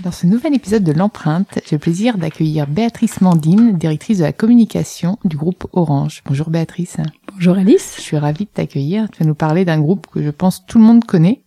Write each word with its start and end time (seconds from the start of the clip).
Dans 0.00 0.12
ce 0.12 0.26
nouvel 0.26 0.54
épisode 0.54 0.84
de 0.84 0.92
l'empreinte, 0.92 1.58
j'ai 1.66 1.74
le 1.74 1.80
plaisir 1.80 2.18
d'accueillir 2.18 2.68
Béatrice 2.68 3.20
Mandine, 3.20 3.76
directrice 3.76 4.18
de 4.18 4.22
la 4.22 4.32
communication 4.32 5.18
du 5.24 5.36
groupe 5.36 5.66
Orange. 5.72 6.22
Bonjour 6.24 6.50
Béatrice. 6.50 6.98
Bonjour 7.34 7.56
Alice. 7.56 7.94
Je 7.96 8.02
suis 8.02 8.16
ravie 8.16 8.44
de 8.44 8.50
t'accueillir. 8.50 9.10
Tu 9.10 9.24
vas 9.24 9.26
nous 9.26 9.34
parler 9.34 9.64
d'un 9.64 9.80
groupe 9.80 10.06
que 10.06 10.22
je 10.22 10.30
pense 10.30 10.64
tout 10.66 10.78
le 10.78 10.84
monde 10.84 11.04
connaît. 11.04 11.42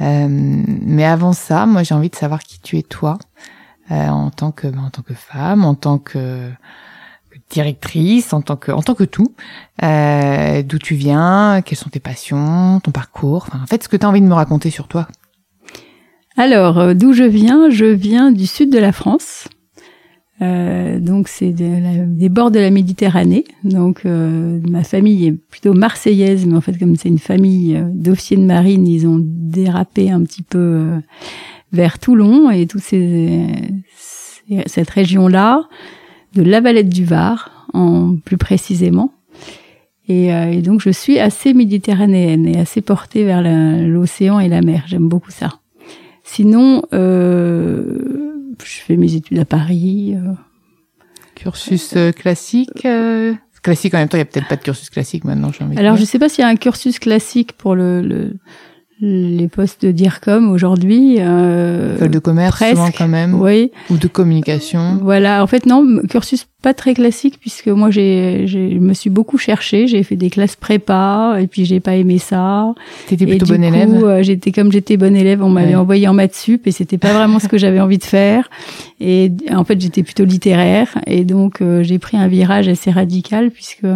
Euh, 0.00 0.26
mais 0.28 1.04
avant 1.04 1.32
ça, 1.32 1.66
moi 1.66 1.84
j'ai 1.84 1.94
envie 1.94 2.10
de 2.10 2.16
savoir 2.16 2.42
qui 2.42 2.58
tu 2.60 2.78
es 2.78 2.82
toi, 2.82 3.16
euh, 3.92 4.08
en 4.08 4.30
tant 4.30 4.50
que 4.50 4.66
en 4.66 4.90
tant 4.90 5.02
que 5.02 5.14
femme, 5.14 5.64
en 5.64 5.76
tant 5.76 5.98
que, 5.98 6.50
que 7.30 7.38
directrice, 7.48 8.32
en 8.32 8.42
tant 8.42 8.56
que 8.56 8.72
en 8.72 8.82
tant 8.82 8.94
que 8.94 9.04
tout. 9.04 9.34
Euh, 9.84 10.64
D'où 10.64 10.78
tu 10.78 10.96
viens, 10.96 11.62
quelles 11.64 11.78
sont 11.78 11.90
tes 11.90 12.00
passions, 12.00 12.80
ton 12.80 12.90
parcours. 12.90 13.44
Enfin, 13.46 13.62
en 13.62 13.66
fait, 13.66 13.84
ce 13.84 13.88
que 13.88 13.96
tu 13.96 14.04
as 14.04 14.08
envie 14.08 14.20
de 14.20 14.26
me 14.26 14.34
raconter 14.34 14.70
sur 14.70 14.88
toi. 14.88 15.06
Alors, 16.38 16.78
euh, 16.78 16.94
d'où 16.94 17.12
je 17.12 17.24
viens? 17.24 17.68
Je 17.68 17.84
viens 17.84 18.32
du 18.32 18.46
sud 18.46 18.70
de 18.70 18.78
la 18.78 18.92
France. 18.92 19.48
Euh, 20.40 21.00
donc 21.00 21.26
c'est 21.26 21.50
de 21.50 22.06
des 22.06 22.28
bords 22.28 22.50
de 22.50 22.60
la 22.60 22.70
Méditerranée. 22.70 23.44
Donc 23.64 24.02
euh, 24.06 24.60
ma 24.68 24.84
famille 24.84 25.26
est 25.26 25.32
plutôt 25.32 25.74
marseillaise, 25.74 26.46
mais 26.46 26.56
en 26.56 26.60
fait 26.60 26.78
comme 26.78 26.96
c'est 26.96 27.08
une 27.08 27.18
famille 27.18 27.76
euh, 27.76 27.82
d'officiers 27.92 28.36
de 28.36 28.44
marine, 28.44 28.86
ils 28.86 29.06
ont 29.06 29.18
dérapé 29.20 30.10
un 30.10 30.22
petit 30.22 30.42
peu 30.42 30.86
vers 31.72 31.98
Toulon 31.98 32.50
et 32.50 32.66
toute 32.66 32.82
cette 32.82 34.90
région-là, 34.90 35.68
de 36.34 36.42
la 36.42 36.60
Valette 36.60 36.88
du 36.88 37.04
Var, 37.04 37.68
plus 38.24 38.38
précisément. 38.38 39.12
Et, 40.08 40.62
donc 40.62 40.80
je 40.80 40.88
suis 40.88 41.18
assez 41.18 41.52
méditerranéenne 41.52 42.46
et 42.46 42.58
assez 42.58 42.80
portée 42.80 43.24
vers 43.24 43.42
l'océan 43.42 44.40
et 44.40 44.48
la 44.48 44.62
mer. 44.62 44.84
J'aime 44.86 45.08
beaucoup 45.08 45.30
ça. 45.30 45.57
Sinon, 46.30 46.82
euh, 46.92 48.54
je 48.62 48.80
fais 48.80 48.98
mes 48.98 49.14
études 49.14 49.38
à 49.38 49.46
Paris. 49.46 50.14
Euh. 50.14 50.32
Cursus 51.34 51.94
euh, 51.96 52.12
classique 52.12 52.84
euh, 52.84 53.32
Classique 53.62 53.94
en 53.94 53.98
même 53.98 54.08
temps, 54.08 54.18
il 54.18 54.20
y 54.20 54.22
a 54.22 54.26
peut-être 54.26 54.46
pas 54.46 54.56
de 54.56 54.62
cursus 54.62 54.90
classique 54.90 55.24
maintenant. 55.24 55.50
Envie 55.60 55.78
Alors, 55.78 55.96
je 55.96 56.04
sais 56.04 56.18
pas 56.18 56.28
s'il 56.28 56.42
y 56.42 56.44
a 56.44 56.48
un 56.48 56.56
cursus 56.56 56.98
classique 56.98 57.52
pour 57.54 57.74
le, 57.74 58.02
le 58.02 58.34
les 59.00 59.46
postes 59.48 59.84
de 59.84 59.92
DIRCOM 59.92 60.50
aujourd'hui. 60.50 61.16
Euh, 61.20 61.96
École 61.96 62.10
de 62.10 62.18
commerce, 62.18 62.56
presque, 62.56 62.76
souvent 62.76 62.90
quand 62.96 63.06
même. 63.08 63.40
Oui. 63.40 63.70
Ou 63.90 63.96
de 63.96 64.08
communication. 64.08 64.98
Voilà. 65.02 65.42
En 65.42 65.46
fait, 65.46 65.66
non, 65.66 66.00
cursus 66.08 66.46
pas 66.62 66.74
très 66.74 66.94
classique 66.94 67.38
puisque 67.40 67.68
moi, 67.68 67.90
j'ai, 67.90 68.46
je 68.48 68.58
me 68.58 68.92
suis 68.94 69.10
beaucoup 69.10 69.38
cherché. 69.38 69.86
J'ai 69.86 70.02
fait 70.02 70.16
des 70.16 70.30
classes 70.30 70.56
prépa 70.56 71.36
et 71.40 71.46
puis 71.46 71.64
j'ai 71.64 71.78
pas 71.78 71.94
aimé 71.94 72.18
ça. 72.18 72.74
T'étais 73.06 73.26
plutôt 73.26 73.46
bonne 73.46 73.62
élève. 73.62 74.04
Euh, 74.04 74.22
j'étais 74.24 74.50
comme 74.50 74.72
j'étais 74.72 74.96
bonne 74.96 75.14
élève, 75.16 75.42
on 75.44 75.48
m'avait 75.48 75.68
Ouais. 75.68 75.74
envoyé 75.76 76.08
en 76.08 76.14
maths 76.14 76.34
sup 76.34 76.66
et 76.66 76.72
c'était 76.72 76.98
pas 76.98 77.12
vraiment 77.12 77.38
ce 77.38 77.46
que 77.46 77.58
j'avais 77.58 77.78
envie 77.80 77.98
de 77.98 78.04
faire. 78.04 78.50
Et 79.00 79.30
en 79.52 79.62
fait, 79.64 79.80
j'étais 79.80 80.02
plutôt 80.02 80.24
littéraire 80.24 80.98
et 81.06 81.24
donc 81.24 81.60
euh, 81.62 81.84
j'ai 81.84 82.00
pris 82.00 82.16
un 82.16 82.26
virage 82.26 82.66
assez 82.68 82.90
radical 82.90 83.50
puisque 83.52 83.86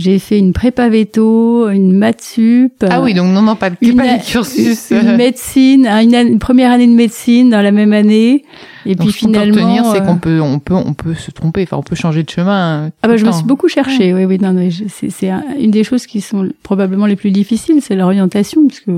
j'ai 0.00 0.18
fait 0.18 0.38
une 0.38 0.52
prépa 0.52 0.88
veto, 0.88 1.68
une 1.68 1.92
maths 1.96 2.22
sup. 2.22 2.72
Ah 2.88 3.00
oui, 3.02 3.14
donc 3.14 3.32
non, 3.32 3.42
non, 3.42 3.54
pas, 3.56 3.70
une, 3.80 3.96
pas 3.96 4.16
les 4.16 4.22
cursus. 4.22 4.90
une 4.90 5.16
médecine, 5.16 5.86
une, 5.86 6.14
une 6.14 6.38
première 6.38 6.70
année 6.72 6.86
de 6.86 6.92
médecine 6.92 7.50
dans 7.50 7.60
la 7.62 7.70
même 7.72 7.92
année. 7.92 8.44
Et 8.86 8.94
Donc, 8.94 9.08
puis 9.08 9.20
ce 9.20 9.26
qu'on 9.26 9.32
peut 9.32 9.40
finalement, 9.52 9.92
c'est 9.92 10.00
euh, 10.00 10.04
qu'on 10.04 10.16
peut, 10.16 10.40
on 10.40 10.58
peut, 10.58 10.74
on 10.74 10.94
peut 10.94 11.14
se 11.14 11.30
tromper. 11.30 11.62
Enfin, 11.64 11.76
on 11.76 11.82
peut 11.82 11.94
changer 11.96 12.22
de 12.22 12.30
chemin. 12.30 12.84
euh, 12.86 12.90
ah 13.02 13.08
bah 13.08 13.16
je 13.16 13.26
me 13.26 13.32
suis 13.32 13.44
beaucoup 13.44 13.68
cherchée. 13.68 14.14
Oui, 14.14 14.24
oui, 14.24 14.38
non, 14.40 14.52
non, 14.52 14.68
c'est 14.88 15.10
c'est 15.10 15.28
un- 15.28 15.44
une 15.58 15.70
des 15.70 15.84
choses 15.84 16.06
qui 16.06 16.20
sont 16.20 16.48
probablement 16.62 17.06
les 17.06 17.16
plus 17.16 17.30
difficiles, 17.30 17.80
c'est 17.82 17.94
l'orientation, 17.94 18.66
parce 18.66 18.80
que 18.80 18.90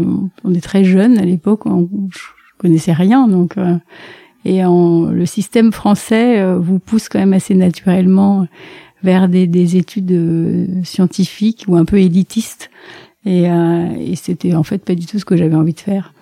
on 0.44 0.54
est 0.54 0.60
très 0.62 0.84
jeune 0.84 1.18
à 1.18 1.22
l'époque, 1.24 1.66
on, 1.66 1.88
je 2.14 2.20
connaissais 2.58 2.92
rien, 2.92 3.26
donc 3.26 3.58
euh, 3.58 3.74
et 4.44 4.64
en, 4.64 5.06
le 5.06 5.26
système 5.26 5.72
français 5.72 6.40
euh, 6.40 6.58
vous 6.58 6.78
pousse 6.78 7.08
quand 7.08 7.18
même 7.18 7.32
assez 7.32 7.54
naturellement 7.56 8.46
vers 9.02 9.28
des, 9.28 9.46
des 9.46 9.76
études 9.76 10.12
euh, 10.12 10.66
scientifiques 10.84 11.64
ou 11.68 11.76
un 11.76 11.84
peu 11.84 11.98
élitistes, 11.98 12.70
et, 13.24 13.48
euh, 13.48 13.88
et 13.98 14.16
c'était 14.16 14.54
en 14.54 14.62
fait 14.62 14.84
pas 14.84 14.94
du 14.94 15.06
tout 15.06 15.18
ce 15.18 15.24
que 15.24 15.36
j'avais 15.36 15.54
envie 15.54 15.74
de 15.74 15.80
faire. 15.80 16.12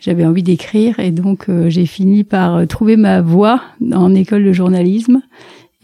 J'avais 0.00 0.26
envie 0.26 0.42
d'écrire 0.42 1.00
et 1.00 1.10
donc 1.10 1.48
euh, 1.48 1.70
j'ai 1.70 1.86
fini 1.86 2.22
par 2.22 2.56
euh, 2.56 2.66
trouver 2.66 2.96
ma 2.96 3.22
voie 3.22 3.62
en 3.92 4.14
école 4.14 4.44
de 4.44 4.52
journalisme. 4.52 5.22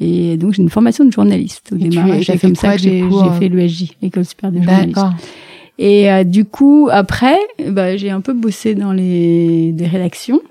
Et 0.01 0.37
donc 0.37 0.53
j'ai 0.53 0.63
une 0.63 0.69
formation 0.69 1.05
de 1.05 1.13
journaliste 1.13 1.73
au 1.73 1.77
Et 1.77 1.89
démarrage. 1.89 2.27
C'est 2.27 2.39
comme 2.39 2.55
ça 2.55 2.77
que 2.77 2.83
j'ai 2.83 3.03
fait 3.39 3.49
l'ESJ, 3.49 3.93
l'école 4.03 4.25
supérieure 4.25 4.61
de 4.61 4.65
journalisme. 4.65 5.15
Et 5.79 6.11
euh, 6.11 6.25
du 6.25 6.45
coup, 6.45 6.89
après, 6.93 7.39
bah, 7.69 7.97
j'ai 7.97 8.11
un 8.11 8.21
peu 8.21 8.35
bossé 8.35 8.75
dans 8.75 8.93
les 8.93 9.73
des 9.73 9.87
rédactions. 9.87 10.43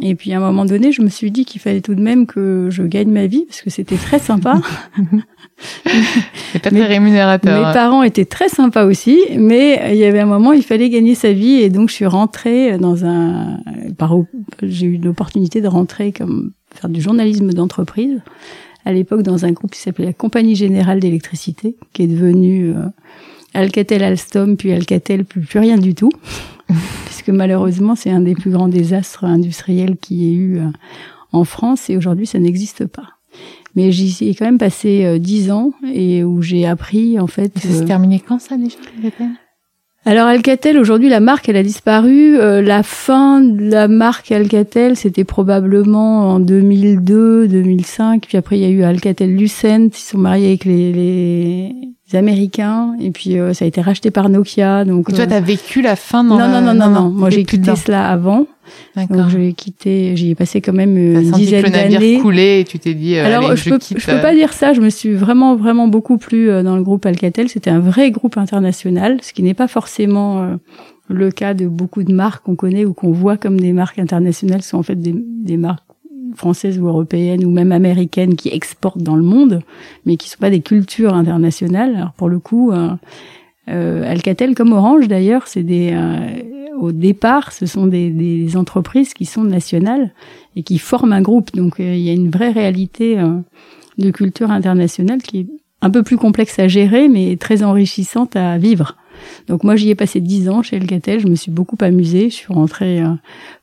Et 0.00 0.14
puis 0.14 0.32
à 0.32 0.38
un 0.38 0.40
moment 0.40 0.64
donné, 0.64 0.92
je 0.92 1.02
me 1.02 1.08
suis 1.08 1.30
dit 1.30 1.44
qu'il 1.44 1.60
fallait 1.60 1.80
tout 1.80 1.94
de 1.94 2.00
même 2.00 2.26
que 2.26 2.68
je 2.70 2.82
gagne 2.82 3.10
ma 3.10 3.26
vie 3.26 3.44
parce 3.46 3.62
que 3.62 3.70
c'était 3.70 3.96
très 3.96 4.18
sympa. 4.18 4.60
C'est 6.52 6.58
pas 6.60 6.70
très 6.70 6.86
rémunérateur. 6.86 7.68
Mes 7.68 7.72
parents 7.72 8.02
étaient 8.02 8.24
très 8.24 8.48
sympas 8.48 8.84
aussi, 8.84 9.20
mais 9.36 9.80
il 9.92 9.98
y 9.98 10.04
avait 10.04 10.18
un 10.18 10.26
moment, 10.26 10.52
il 10.52 10.64
fallait 10.64 10.88
gagner 10.90 11.14
sa 11.14 11.32
vie 11.32 11.60
et 11.60 11.68
donc 11.70 11.88
je 11.88 11.94
suis 11.94 12.06
rentrée 12.06 12.78
dans 12.78 13.04
un. 13.04 13.58
Par 13.96 14.16
j'ai 14.62 14.86
eu 14.86 14.96
l'opportunité 14.96 15.60
de 15.60 15.68
rentrer 15.68 16.10
comme 16.12 16.52
faire 16.74 16.90
du 16.90 17.00
journalisme 17.00 17.52
d'entreprise 17.52 18.20
à 18.84 18.92
l'époque 18.92 19.22
dans 19.22 19.44
un 19.44 19.52
groupe 19.52 19.72
qui 19.72 19.80
s'appelait 19.80 20.06
la 20.06 20.12
Compagnie 20.12 20.56
Générale 20.56 21.00
d'Électricité, 21.00 21.76
qui 21.92 22.02
est 22.02 22.06
devenu 22.06 22.70
euh, 22.70 22.86
Alcatel 23.54 24.02
Alstom, 24.02 24.56
puis 24.56 24.72
Alcatel, 24.72 25.24
plus, 25.24 25.42
plus 25.42 25.60
rien 25.60 25.78
du 25.78 25.94
tout, 25.94 26.10
puisque 27.04 27.30
malheureusement 27.30 27.94
c'est 27.94 28.10
un 28.10 28.20
des 28.20 28.34
plus 28.34 28.50
grands 28.50 28.68
désastres 28.68 29.24
industriels 29.24 29.96
qu'il 29.96 30.18
y 30.18 30.30
ait 30.30 30.34
eu 30.34 30.58
euh, 30.58 30.68
en 31.32 31.44
France 31.44 31.90
et 31.90 31.96
aujourd'hui 31.96 32.26
ça 32.26 32.38
n'existe 32.38 32.86
pas. 32.86 33.08
Mais 33.74 33.90
j'y 33.90 34.28
ai 34.28 34.34
quand 34.34 34.44
même 34.44 34.58
passé 34.58 35.04
euh, 35.04 35.18
dix 35.18 35.50
ans 35.50 35.72
et 35.92 36.24
où 36.24 36.42
j'ai 36.42 36.66
appris 36.66 37.18
en 37.18 37.26
fait. 37.26 37.58
Ça 37.58 37.68
se 37.68 37.82
euh, 37.82 37.86
terminait 37.86 38.20
quand 38.20 38.40
ça 38.40 38.56
déjà 38.56 38.76
alors 40.04 40.26
Alcatel, 40.26 40.78
aujourd'hui, 40.78 41.08
la 41.08 41.20
marque, 41.20 41.48
elle 41.48 41.56
a 41.56 41.62
disparu. 41.62 42.36
Euh, 42.38 42.60
la 42.60 42.82
fin 42.82 43.40
de 43.40 43.70
la 43.70 43.86
marque 43.88 44.32
Alcatel, 44.32 44.96
c'était 44.96 45.24
probablement 45.24 46.30
en 46.34 46.40
2002, 46.40 47.46
2005. 47.48 48.24
Puis 48.26 48.36
après, 48.36 48.58
il 48.58 48.62
y 48.62 48.64
a 48.64 48.68
eu 48.68 48.82
Alcatel 48.82 49.34
Lucent. 49.36 49.90
Ils 49.92 49.94
sont 49.94 50.18
mariés 50.18 50.48
avec 50.48 50.64
les, 50.64 50.92
les 50.92 52.16
Américains. 52.18 52.94
Et 53.00 53.10
puis, 53.10 53.38
euh, 53.38 53.52
ça 53.54 53.64
a 53.64 53.68
été 53.68 53.80
racheté 53.80 54.10
par 54.10 54.28
Nokia. 54.28 54.84
Donc, 54.84 55.08
et 55.08 55.12
toi, 55.14 55.24
euh, 55.24 55.28
t'as 55.28 55.40
vécu 55.40 55.82
la 55.82 55.94
fin 55.96 56.24
dans 56.24 56.36
non, 56.36 56.46
le- 56.48 56.52
non, 56.52 56.60
non, 56.60 56.74
non, 56.74 56.90
non. 56.90 57.10
Moi, 57.10 57.28
t'étais 57.30 57.40
j'ai 57.40 57.46
quitté 57.46 57.76
cela 57.76 58.08
avant. 58.08 58.46
Donc, 58.96 59.28
j'ai 59.28 59.52
quitté, 59.52 60.16
j'y 60.16 60.30
ai 60.30 60.34
passé 60.34 60.60
quand 60.60 60.72
même 60.72 60.96
une 60.96 61.30
dizaine 61.32 61.62
que 61.62 61.66
le 61.66 61.72
navire 61.72 62.22
d'années. 62.22 62.60
et 62.60 62.64
tu 62.64 62.78
t'es 62.78 62.94
dit, 62.94 63.16
euh, 63.16 63.24
Alors, 63.24 63.50
allez, 63.50 63.56
je, 63.56 63.70
peux, 63.70 63.78
quitte, 63.78 63.98
je 63.98 64.06
peux 64.06 64.12
euh, 64.12 64.22
pas 64.22 64.34
dire 64.34 64.52
ça. 64.52 64.72
Je 64.72 64.80
me 64.80 64.90
suis 64.90 65.12
vraiment, 65.14 65.56
vraiment 65.56 65.88
beaucoup 65.88 66.18
plu 66.18 66.50
euh, 66.50 66.62
dans 66.62 66.76
le 66.76 66.82
groupe 66.82 67.06
Alcatel. 67.06 67.48
C'était 67.48 67.70
un 67.70 67.80
vrai 67.80 68.10
groupe 68.10 68.36
international, 68.36 69.18
ce 69.22 69.32
qui 69.32 69.42
n'est 69.42 69.54
pas 69.54 69.68
forcément 69.68 70.42
euh, 70.42 70.56
le 71.08 71.30
cas 71.30 71.54
de 71.54 71.66
beaucoup 71.66 72.02
de 72.02 72.12
marques 72.12 72.44
qu'on 72.44 72.56
connaît 72.56 72.84
ou 72.84 72.94
qu'on 72.94 73.12
voit 73.12 73.36
comme 73.36 73.58
des 73.58 73.72
marques 73.72 73.98
internationales. 73.98 74.62
Ce 74.62 74.70
sont 74.70 74.78
en 74.78 74.82
fait 74.82 74.96
des, 74.96 75.14
des 75.14 75.56
marques 75.56 75.84
françaises 76.34 76.78
ou 76.78 76.86
européennes 76.86 77.44
ou 77.44 77.50
même 77.50 77.72
américaines 77.72 78.36
qui 78.36 78.48
exportent 78.48 79.02
dans 79.02 79.16
le 79.16 79.22
monde, 79.22 79.62
mais 80.06 80.16
qui 80.16 80.28
sont 80.28 80.38
pas 80.38 80.50
des 80.50 80.60
cultures 80.60 81.14
internationales. 81.14 81.94
Alors 81.96 82.12
pour 82.12 82.28
le 82.28 82.38
coup, 82.38 82.72
euh, 83.68 84.10
Alcatel 84.10 84.54
comme 84.54 84.72
Orange 84.72 85.06
d'ailleurs, 85.06 85.46
c'est 85.46 85.62
des 85.62 85.90
euh, 85.92 86.26
au 86.80 86.92
départ, 86.92 87.52
ce 87.52 87.66
sont 87.66 87.86
des, 87.86 88.10
des 88.10 88.56
entreprises 88.56 89.14
qui 89.14 89.24
sont 89.24 89.44
nationales 89.44 90.12
et 90.56 90.62
qui 90.62 90.78
forment 90.78 91.12
un 91.12 91.22
groupe. 91.22 91.52
Donc 91.54 91.80
euh, 91.80 91.94
il 91.94 92.00
y 92.02 92.10
a 92.10 92.14
une 92.14 92.30
vraie 92.30 92.50
réalité 92.52 93.18
euh, 93.18 93.38
de 93.98 94.10
culture 94.10 94.50
internationale 94.50 95.20
qui 95.22 95.40
est 95.40 95.46
un 95.80 95.90
peu 95.90 96.02
plus 96.02 96.16
complexe 96.16 96.58
à 96.58 96.68
gérer, 96.68 97.08
mais 97.08 97.36
très 97.36 97.62
enrichissante 97.62 98.36
à 98.36 98.56
vivre. 98.58 98.96
Donc 99.46 99.62
moi 99.62 99.76
j'y 99.76 99.90
ai 99.90 99.94
passé 99.94 100.20
dix 100.20 100.48
ans 100.48 100.62
chez 100.62 100.76
Alcatel, 100.76 101.20
je 101.20 101.28
me 101.28 101.34
suis 101.34 101.52
beaucoup 101.52 101.76
amusée, 101.80 102.30
je 102.30 102.34
suis 102.34 102.52
rentrée 102.52 103.02
euh, 103.02 103.08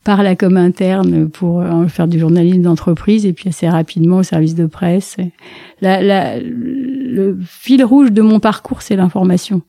par 0.04 0.22
la 0.24 0.36
com 0.36 0.56
interne 0.56 1.30
pour 1.30 1.64
faire 1.88 2.08
du 2.08 2.20
journalisme 2.20 2.62
d'entreprise 2.62 3.26
et 3.26 3.34
puis 3.34 3.50
assez 3.50 3.68
rapidement 3.68 4.18
au 4.18 4.24
service 4.24 4.56
de 4.56 4.68
presse. 4.68 5.18
La, 5.82 6.02
la, 6.02 6.40
le 6.40 7.38
fil 7.46 7.84
rouge 7.84 8.12
de 8.12 8.22
mon 8.22 8.40
parcours 8.40 8.82
c'est 8.82 8.96
l'information. 8.96 9.62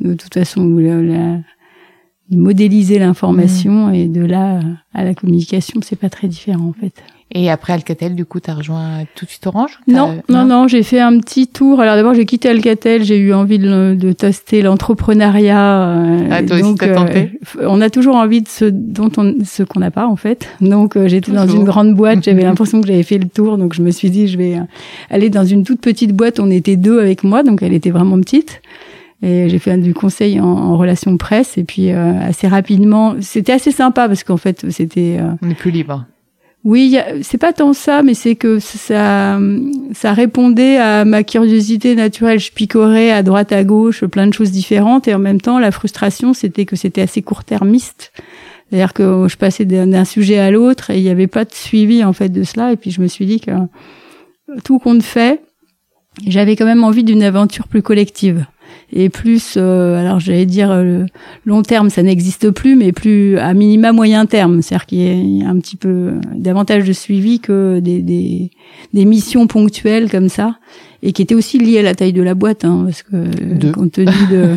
De 0.00 0.12
toute 0.12 0.34
façon, 0.34 0.66
la- 0.76 1.38
modéliser 2.30 2.98
l'information 2.98 3.92
et 3.92 4.06
de 4.06 4.24
là 4.24 4.60
à 4.94 5.04
la 5.04 5.14
communication, 5.14 5.80
c'est 5.82 5.96
pas 5.98 6.10
très 6.10 6.28
différent 6.28 6.66
en 6.68 6.72
fait. 6.72 6.92
Et 7.34 7.50
après 7.50 7.72
Alcatel, 7.72 8.14
du 8.14 8.24
coup, 8.24 8.38
t'as 8.38 8.54
rejoint 8.54 9.00
tout 9.16 9.24
de 9.24 9.30
suite 9.30 9.44
Orange 9.48 9.80
Non, 9.88 10.20
non, 10.28 10.44
non, 10.44 10.68
j'ai 10.68 10.84
fait 10.84 11.00
un 11.00 11.18
petit 11.18 11.48
tour. 11.48 11.80
Alors 11.80 11.96
d'abord, 11.96 12.14
j'ai 12.14 12.24
quitté 12.24 12.48
Alcatel, 12.48 13.02
j'ai 13.02 13.18
eu 13.18 13.34
envie 13.34 13.58
de, 13.58 13.96
de 13.98 14.12
tester 14.12 14.62
l'entrepreneuriat. 14.62 15.88
euh, 15.88 16.28
Ah, 16.30 16.42
toi 16.44 16.54
aussi, 16.54 16.62
donc, 16.62 16.78
t'as 16.78 16.94
tenté 16.94 17.32
euh, 17.58 17.66
on 17.68 17.80
a 17.80 17.90
toujours 17.90 18.14
envie 18.14 18.42
de 18.42 18.48
ce 18.48 18.64
dont 18.64 19.10
on, 19.16 19.34
ce 19.44 19.64
qu'on 19.64 19.80
n'a 19.80 19.90
pas 19.90 20.06
en 20.06 20.14
fait. 20.16 20.48
Donc 20.60 20.96
euh, 20.96 21.08
j'étais 21.08 21.32
dans 21.32 21.48
une 21.48 21.64
grande 21.64 21.94
boîte, 21.94 22.22
j'avais 22.22 22.42
l'impression 22.44 22.80
que 22.80 22.86
j'avais 22.86 23.02
fait 23.02 23.18
le 23.18 23.28
tour, 23.28 23.58
donc 23.58 23.74
je 23.74 23.82
me 23.82 23.90
suis 23.90 24.10
dit 24.10 24.28
je 24.28 24.38
vais 24.38 24.58
aller 25.10 25.28
dans 25.28 25.44
une 25.44 25.64
toute 25.64 25.80
petite 25.80 26.12
boîte. 26.12 26.38
On 26.38 26.50
était 26.50 26.76
deux 26.76 27.00
avec 27.00 27.24
moi, 27.24 27.42
donc 27.42 27.60
elle 27.60 27.74
était 27.74 27.90
vraiment 27.90 28.18
petite. 28.20 28.62
Et 29.22 29.48
j'ai 29.48 29.58
fait 29.58 29.78
du 29.78 29.94
conseil 29.94 30.40
en, 30.40 30.44
en 30.46 30.76
relations 30.76 31.16
presse 31.16 31.56
et 31.56 31.64
puis 31.64 31.90
euh, 31.90 32.20
assez 32.20 32.48
rapidement, 32.48 33.16
c'était 33.20 33.52
assez 33.52 33.70
sympa 33.72 34.08
parce 34.08 34.24
qu'en 34.24 34.36
fait 34.36 34.70
c'était 34.70 35.16
euh, 35.18 35.30
On 35.40 35.50
est 35.50 35.54
plus 35.54 35.70
libre. 35.70 36.04
oui, 36.64 36.98
c'est 37.22 37.38
pas 37.38 37.54
tant 37.54 37.72
ça, 37.72 38.02
mais 38.02 38.12
c'est 38.12 38.36
que 38.36 38.58
ça, 38.58 39.38
ça 39.92 40.12
répondait 40.12 40.76
à 40.76 41.04
ma 41.04 41.22
curiosité 41.22 41.94
naturelle. 41.94 42.40
Je 42.40 42.52
picorais 42.52 43.10
à 43.10 43.22
droite, 43.22 43.52
à 43.52 43.64
gauche, 43.64 44.04
plein 44.04 44.26
de 44.26 44.34
choses 44.34 44.50
différentes, 44.50 45.08
et 45.08 45.14
en 45.14 45.18
même 45.18 45.40
temps, 45.40 45.58
la 45.58 45.70
frustration, 45.70 46.34
c'était 46.34 46.66
que 46.66 46.76
c'était 46.76 47.02
assez 47.02 47.22
court-termiste. 47.22 48.12
C'est-à-dire 48.68 48.92
que 48.92 49.28
je 49.28 49.36
passais 49.36 49.64
d'un 49.64 49.86
d'un 49.86 50.04
sujet 50.04 50.38
à 50.38 50.50
l'autre 50.50 50.90
et 50.90 50.98
il 50.98 51.02
n'y 51.04 51.08
avait 51.08 51.28
pas 51.28 51.44
de 51.44 51.54
suivi 51.54 52.02
en 52.04 52.12
fait 52.12 52.28
de 52.28 52.42
cela. 52.42 52.72
Et 52.72 52.76
puis 52.76 52.90
je 52.90 53.00
me 53.00 53.06
suis 53.06 53.24
dit 53.24 53.40
que 53.40 53.52
tout 54.64 54.78
compte 54.78 55.02
fait, 55.02 55.40
j'avais 56.26 56.56
quand 56.56 56.66
même 56.66 56.84
envie 56.84 57.04
d'une 57.04 57.22
aventure 57.22 57.68
plus 57.68 57.82
collective 57.82 58.44
et 58.92 59.08
plus, 59.08 59.54
euh, 59.56 59.98
alors 59.98 60.20
j'allais 60.20 60.46
dire 60.46 60.70
euh, 60.70 61.04
long 61.44 61.62
terme, 61.62 61.90
ça 61.90 62.02
n'existe 62.02 62.50
plus, 62.50 62.76
mais 62.76 62.92
plus 62.92 63.38
à 63.38 63.52
minima 63.52 63.92
moyen 63.92 64.26
terme, 64.26 64.62
c'est-à-dire 64.62 64.86
qu'il 64.86 65.38
y 65.38 65.42
a 65.42 65.48
un 65.48 65.58
petit 65.58 65.76
peu 65.76 66.14
davantage 66.34 66.86
de 66.86 66.92
suivi 66.92 67.40
que 67.40 67.80
des, 67.80 68.00
des, 68.00 68.50
des 68.94 69.04
missions 69.04 69.46
ponctuelles 69.46 70.10
comme 70.10 70.28
ça, 70.28 70.58
et 71.02 71.12
qui 71.12 71.22
étaient 71.22 71.34
aussi 71.34 71.58
liées 71.58 71.78
à 71.78 71.82
la 71.82 71.94
taille 71.94 72.12
de 72.12 72.22
la 72.22 72.34
boîte, 72.34 72.64
hein, 72.64 72.82
parce 72.84 73.02
que 73.02 73.72
compte 73.72 73.92
tenu 73.92 74.06
de, 74.30 74.56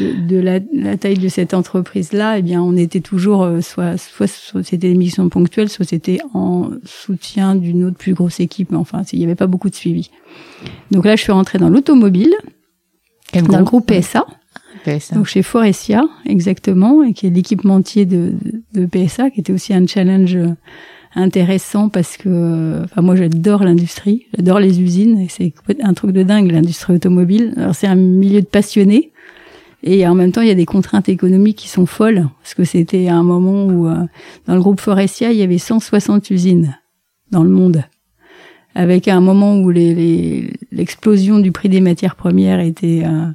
de, 0.00 0.26
de 0.26 0.40
la, 0.40 0.60
la 0.72 0.96
taille 0.96 1.18
de 1.18 1.28
cette 1.28 1.54
entreprise-là, 1.54 2.38
eh 2.38 2.42
bien 2.42 2.62
on 2.62 2.76
était 2.76 3.00
toujours 3.00 3.42
euh, 3.42 3.60
soit, 3.60 3.96
soit, 3.96 4.28
soit 4.28 4.62
c'était 4.62 4.88
des 4.88 4.94
missions 4.94 5.28
ponctuelles, 5.28 5.68
soit 5.68 5.84
c'était 5.84 6.18
en 6.34 6.70
soutien 6.84 7.54
d'une 7.56 7.84
autre 7.84 7.96
plus 7.96 8.14
grosse 8.14 8.40
équipe, 8.40 8.70
mais 8.70 8.78
enfin 8.78 9.02
il 9.12 9.18
n'y 9.18 9.24
avait 9.24 9.34
pas 9.34 9.46
beaucoup 9.46 9.70
de 9.70 9.74
suivi. 9.74 10.10
Donc 10.90 11.04
là 11.04 11.16
je 11.16 11.22
suis 11.22 11.32
rentrée 11.32 11.58
dans 11.58 11.68
l'automobile, 11.68 12.34
Quel 13.40 13.50
dans 13.50 13.58
le 13.58 13.64
groupe 13.64 13.86
PSA. 13.86 14.26
PSA. 14.84 15.14
Donc 15.14 15.26
chez 15.26 15.42
Forestia, 15.42 16.04
exactement, 16.26 17.02
et 17.02 17.12
qui 17.12 17.26
est 17.26 17.30
l'équipementier 17.30 18.04
de, 18.04 18.34
de, 18.74 18.80
de 18.80 18.86
PSA, 18.86 19.30
qui 19.30 19.40
était 19.40 19.52
aussi 19.52 19.74
un 19.74 19.86
challenge 19.86 20.38
intéressant 21.16 21.88
parce 21.88 22.16
que, 22.16 22.82
enfin 22.84 23.00
moi 23.00 23.16
j'adore 23.16 23.64
l'industrie, 23.64 24.26
j'adore 24.36 24.60
les 24.60 24.80
usines, 24.80 25.18
et 25.18 25.28
c'est 25.28 25.52
un 25.82 25.94
truc 25.94 26.12
de 26.12 26.22
dingue 26.22 26.52
l'industrie 26.52 26.94
automobile. 26.94 27.54
Alors 27.56 27.74
c'est 27.74 27.86
un 27.86 27.96
milieu 27.96 28.42
de 28.42 28.46
passionnés, 28.46 29.12
et 29.82 30.06
en 30.06 30.14
même 30.14 30.30
temps 30.30 30.42
il 30.42 30.48
y 30.48 30.52
a 30.52 30.54
des 30.54 30.66
contraintes 30.66 31.08
économiques 31.08 31.56
qui 31.56 31.68
sont 31.68 31.86
folles, 31.86 32.28
parce 32.42 32.54
que 32.54 32.64
c'était 32.64 33.08
un 33.08 33.22
moment 33.22 33.66
où 33.66 33.88
euh, 33.88 34.04
dans 34.46 34.54
le 34.54 34.60
groupe 34.60 34.80
Forestia 34.80 35.32
il 35.32 35.38
y 35.38 35.42
avait 35.42 35.58
160 35.58 36.30
usines 36.30 36.76
dans 37.30 37.42
le 37.42 37.50
monde 37.50 37.82
avec 38.76 39.08
un 39.08 39.20
moment 39.20 39.56
où 39.58 39.70
les- 39.70 39.94
les- 39.94 40.50
l'explosion 40.70 41.38
du 41.38 41.50
prix 41.50 41.68
des 41.70 41.80
matières 41.80 42.14
premières 42.16 42.60
était 42.60 43.02
euh, 43.04 43.28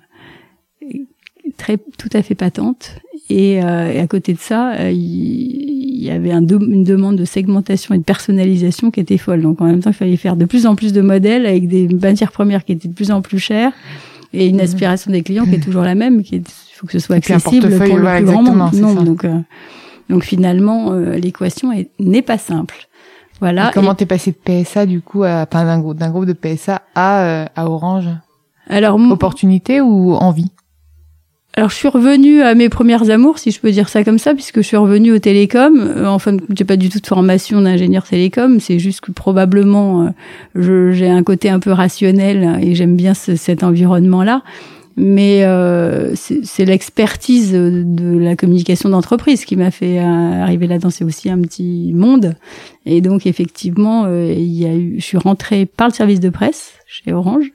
très 1.57 1.77
tout 1.97 2.09
à 2.13 2.21
fait 2.21 2.35
patente. 2.35 2.95
Et, 3.29 3.63
euh, 3.63 3.91
et 3.91 3.99
à 3.99 4.07
côté 4.07 4.33
de 4.33 4.39
ça 4.39 4.73
euh, 4.73 4.91
il 4.91 6.03
y 6.03 6.09
avait 6.09 6.31
un 6.31 6.41
de- 6.41 6.57
une 6.59 6.83
demande 6.83 7.15
de 7.15 7.23
segmentation 7.25 7.95
et 7.95 7.97
de 7.97 8.03
personnalisation 8.03 8.91
qui 8.91 8.99
était 8.99 9.17
folle. 9.17 9.41
Donc 9.41 9.61
en 9.61 9.65
même 9.65 9.79
temps 9.79 9.91
il 9.91 9.95
fallait 9.95 10.17
faire 10.17 10.35
de 10.35 10.45
plus 10.45 10.65
en 10.65 10.75
plus 10.75 10.91
de 10.91 11.01
modèles 11.01 11.45
avec 11.45 11.67
des 11.67 11.87
matières 11.87 12.31
premières 12.33 12.65
qui 12.65 12.73
étaient 12.73 12.89
de 12.89 12.93
plus 12.93 13.09
en 13.11 13.21
plus 13.21 13.39
chères 13.39 13.71
et 14.33 14.47
une 14.47 14.59
aspiration 14.59 15.11
des 15.11 15.21
clients 15.23 15.45
qui 15.45 15.55
est 15.55 15.59
toujours 15.63 15.83
la 15.83 15.95
même 15.95 16.23
qui 16.23 16.35
est 16.35 16.43
faut 16.75 16.87
que 16.87 16.93
ce 16.93 16.99
soit 16.99 17.15
accessible 17.17 17.67
pour 17.87 17.97
le 17.97 18.03
ouais, 18.05 18.17
plus 18.17 18.25
grand 18.25 18.43
nombre 18.43 19.03
donc 19.05 19.23
euh, 19.23 19.37
donc 20.09 20.23
finalement 20.23 20.91
euh, 20.93 21.15
l'équation 21.15 21.71
est- 21.71 21.89
n'est 21.99 22.21
pas 22.23 22.37
simple 22.37 22.75
voilà 23.41 23.69
Et 23.69 23.73
comment 23.73 23.91
Et- 23.93 23.95
t'es 23.97 24.05
passé 24.05 24.31
de 24.31 24.37
PSA, 24.37 24.85
du 24.85 25.01
coup, 25.01 25.23
à, 25.23 25.45
enfin, 25.51 25.65
d'un 25.65 25.79
groupe, 25.79 25.97
d'un 25.97 26.09
groupe 26.11 26.25
de 26.25 26.33
PSA 26.33 26.81
à, 26.95 27.23
euh, 27.23 27.45
à 27.55 27.67
Orange? 27.69 28.07
Alors 28.69 28.97
Opportunité 29.11 29.81
ou 29.81 30.13
envie? 30.13 30.51
Alors, 31.57 31.69
je 31.69 31.75
suis 31.75 31.89
revenue 31.89 32.41
à 32.41 32.55
mes 32.55 32.69
premières 32.69 33.09
amours, 33.09 33.37
si 33.37 33.51
je 33.51 33.59
peux 33.59 33.71
dire 33.71 33.89
ça 33.89 34.05
comme 34.05 34.17
ça, 34.19 34.33
puisque 34.33 34.57
je 34.61 34.61
suis 34.61 34.77
revenue 34.77 35.11
au 35.11 35.19
télécom. 35.19 35.73
Euh, 35.81 36.05
enfin, 36.05 36.37
j'ai 36.55 36.63
pas 36.63 36.77
du 36.77 36.87
tout 36.87 36.99
de 37.01 37.05
formation 37.07 37.59
d'ingénieur 37.59 38.05
télécom. 38.07 38.61
C'est 38.61 38.79
juste 38.79 39.01
que 39.01 39.11
probablement, 39.11 40.13
euh, 40.55 40.91
j'ai 40.93 41.09
un 41.09 41.23
côté 41.23 41.49
un 41.49 41.59
peu 41.59 41.71
rationnel 41.73 42.59
et 42.61 42.73
j'aime 42.73 42.95
bien 42.95 43.13
ce- 43.13 43.35
cet 43.35 43.63
environnement-là. 43.63 44.43
Mais 45.03 45.45
euh, 45.45 46.13
c'est 46.15 46.63
l'expertise 46.63 47.53
de 47.53 48.19
la 48.19 48.35
communication 48.35 48.87
d'entreprise 48.87 49.45
qui 49.45 49.55
m'a 49.55 49.71
fait 49.71 49.99
euh, 49.99 50.03
arriver 50.03 50.67
là-dedans. 50.67 50.91
C'est 50.91 51.03
aussi 51.03 51.27
un 51.31 51.41
petit 51.41 51.91
monde. 51.95 52.35
Et 52.85 53.01
donc, 53.01 53.25
effectivement, 53.25 54.05
euh, 54.05 54.31
il 54.31 54.53
y 54.53 54.67
a 54.67 54.75
eu, 54.75 54.99
je 54.99 55.03
suis 55.03 55.17
rentrée 55.17 55.65
par 55.65 55.87
le 55.87 55.93
service 55.93 56.19
de 56.19 56.29
presse 56.29 56.73
chez 56.85 57.13
Orange, 57.13 57.51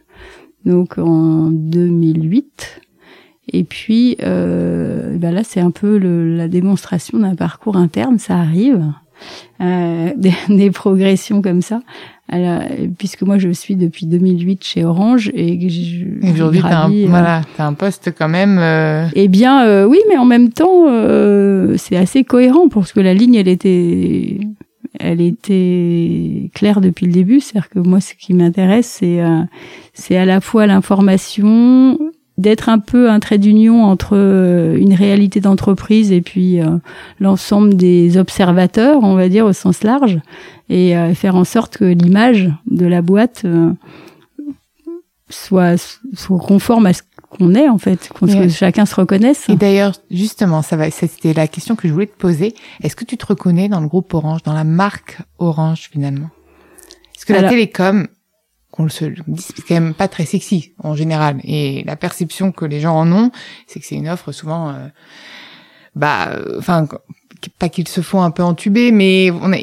donc 0.65 0.99
en 0.99 1.51
2008. 1.53 2.81
Et 3.53 3.63
puis, 3.63 4.17
euh, 4.25 5.17
ben 5.17 5.33
là, 5.33 5.45
c'est 5.45 5.61
un 5.61 5.71
peu 5.71 5.99
le, 5.99 6.37
la 6.37 6.49
démonstration 6.49 7.17
d'un 7.21 7.37
parcours 7.37 7.77
interne, 7.77 8.19
ça 8.19 8.39
arrive, 8.39 8.93
euh, 9.61 10.11
des, 10.17 10.33
des 10.49 10.71
progressions 10.71 11.43
comme 11.43 11.63
ça. 11.63 11.81
Alors, 12.29 12.61
puisque 12.99 13.23
moi, 13.23 13.39
je 13.39 13.51
suis 13.51 13.77
depuis 13.77 14.05
2008 14.07 14.65
chez 14.65 14.85
Orange 14.85 15.31
et 15.33 15.57
que 15.59 16.33
Aujourd'hui, 16.33 16.61
t'as 16.61 16.87
un, 16.87 16.93
euh, 16.93 17.07
voilà, 17.09 17.43
t'as 17.57 17.67
un 17.67 17.73
poste 17.75 18.13
quand 18.19 18.29
même. 18.29 18.59
euh, 18.61 19.07
eh 19.15 19.29
bien, 19.29 19.65
euh, 19.65 19.85
oui, 19.85 19.99
mais 20.09 20.17
en 20.17 20.25
même 20.25 20.51
temps, 20.51 20.87
euh, 20.89 21.77
c'est 21.77 21.95
assez 21.97 22.25
cohérent 22.25 22.69
parce 22.69 22.93
que 22.93 22.99
la 22.99 23.15
ligne, 23.15 23.37
elle 23.37 23.47
était, 23.47 24.41
elle 24.99 25.21
était 25.21 26.51
claire 26.53 26.81
depuis 26.81 27.07
le 27.07 27.13
début. 27.13 27.39
C'est-à-dire 27.39 27.69
que 27.71 27.79
moi, 27.79 28.01
ce 28.01 28.15
qui 28.15 28.35
m'intéresse, 28.35 28.89
c'est, 28.99 29.21
euh, 29.21 29.43
c'est 29.95 30.17
à 30.17 30.25
la 30.25 30.41
fois 30.41 30.67
l'information, 30.67 31.97
d'être 32.39 32.69
un 32.69 32.79
peu 32.79 33.11
un 33.11 33.19
trait 33.21 33.39
d'union 33.39 33.85
entre 33.85 34.11
euh, 34.13 34.77
une 34.77 34.95
réalité 34.95 35.41
d'entreprise 35.41 36.13
et 36.13 36.21
puis 36.21 36.61
euh, 36.61 36.77
l'ensemble 37.19 37.75
des 37.75 38.19
observateurs, 38.19 39.03
on 39.03 39.15
va 39.15 39.29
dire 39.29 39.47
au 39.47 39.53
sens 39.53 39.83
large, 39.83 40.19
et 40.69 40.97
euh, 40.97 41.15
faire 41.15 41.37
en 41.37 41.45
sorte 41.45 41.79
que 41.79 41.85
l'image 41.85 42.51
de 42.67 42.87
la 42.87 43.03
boîte 43.03 43.43
euh, 43.45 43.73
soit, 45.31 46.01
soit 46.15 46.39
conforme 46.39 46.87
à 46.87 46.93
ce 46.93 47.03
qu'on 47.31 47.55
est 47.55 47.69
en 47.69 47.79
fait, 47.79 48.09
qu'on 48.09 48.27
que 48.27 48.49
chacun 48.49 48.87
se 48.87 48.95
reconnaisse. 48.95 49.49
Et 49.49 49.57
d'ailleurs, 49.57 49.95
justement, 50.11 50.63
ça 50.63 50.77
va, 50.77 50.91
c'était 50.91 51.33
la 51.33 51.49
question 51.49 51.75
que 51.75 51.89
je 51.89 51.93
voulais 51.93 52.07
te 52.07 52.17
poser. 52.19 52.55
Est-ce 52.83 52.97
que 52.97 53.05
tu 53.05 53.17
te 53.17 53.27
reconnais 53.27 53.69
dans 53.69 53.81
le 53.81 53.89
groupe 53.89 54.13
Orange, 54.15 54.43
dans 54.43 54.55
la 54.55 54.65
marque 54.65 55.19
Orange 55.39 55.89
finalement? 55.91 56.29
Est-ce 57.17 57.25
que 57.25 57.33
la 57.33 57.49
télécom, 57.49 58.07
qu'on 58.77 58.85
le 58.85 59.15
dit, 59.29 59.43
c'est 59.43 59.67
quand 59.67 59.75
même 59.75 59.95
pas 59.95 60.09
très 60.09 60.25
sexy 60.25 60.73
en 60.83 60.95
général, 60.95 61.41
et 61.45 61.83
la 61.85 61.97
perception 61.97 62.53
que 62.53 62.65
les 62.65 62.81
gens 62.81 62.95
en 62.95 63.11
ont, 63.11 63.31
c'est 63.67 63.81
que 63.81 63.87
c'est 63.87 63.97
une 63.97 64.09
offre 64.09 64.33
souvent, 64.33 64.71
euh, 64.71 64.89
bah, 65.95 66.29
euh, 66.29 66.59
enfin 66.59 66.87
pas 67.51 67.69
qu'ils 67.69 67.89
se 67.89 68.01
font 68.01 68.23
un 68.23 68.31
peu 68.31 68.43
entuber, 68.43 68.93
mais 68.93 69.31
on 69.31 69.53
a, 69.53 69.57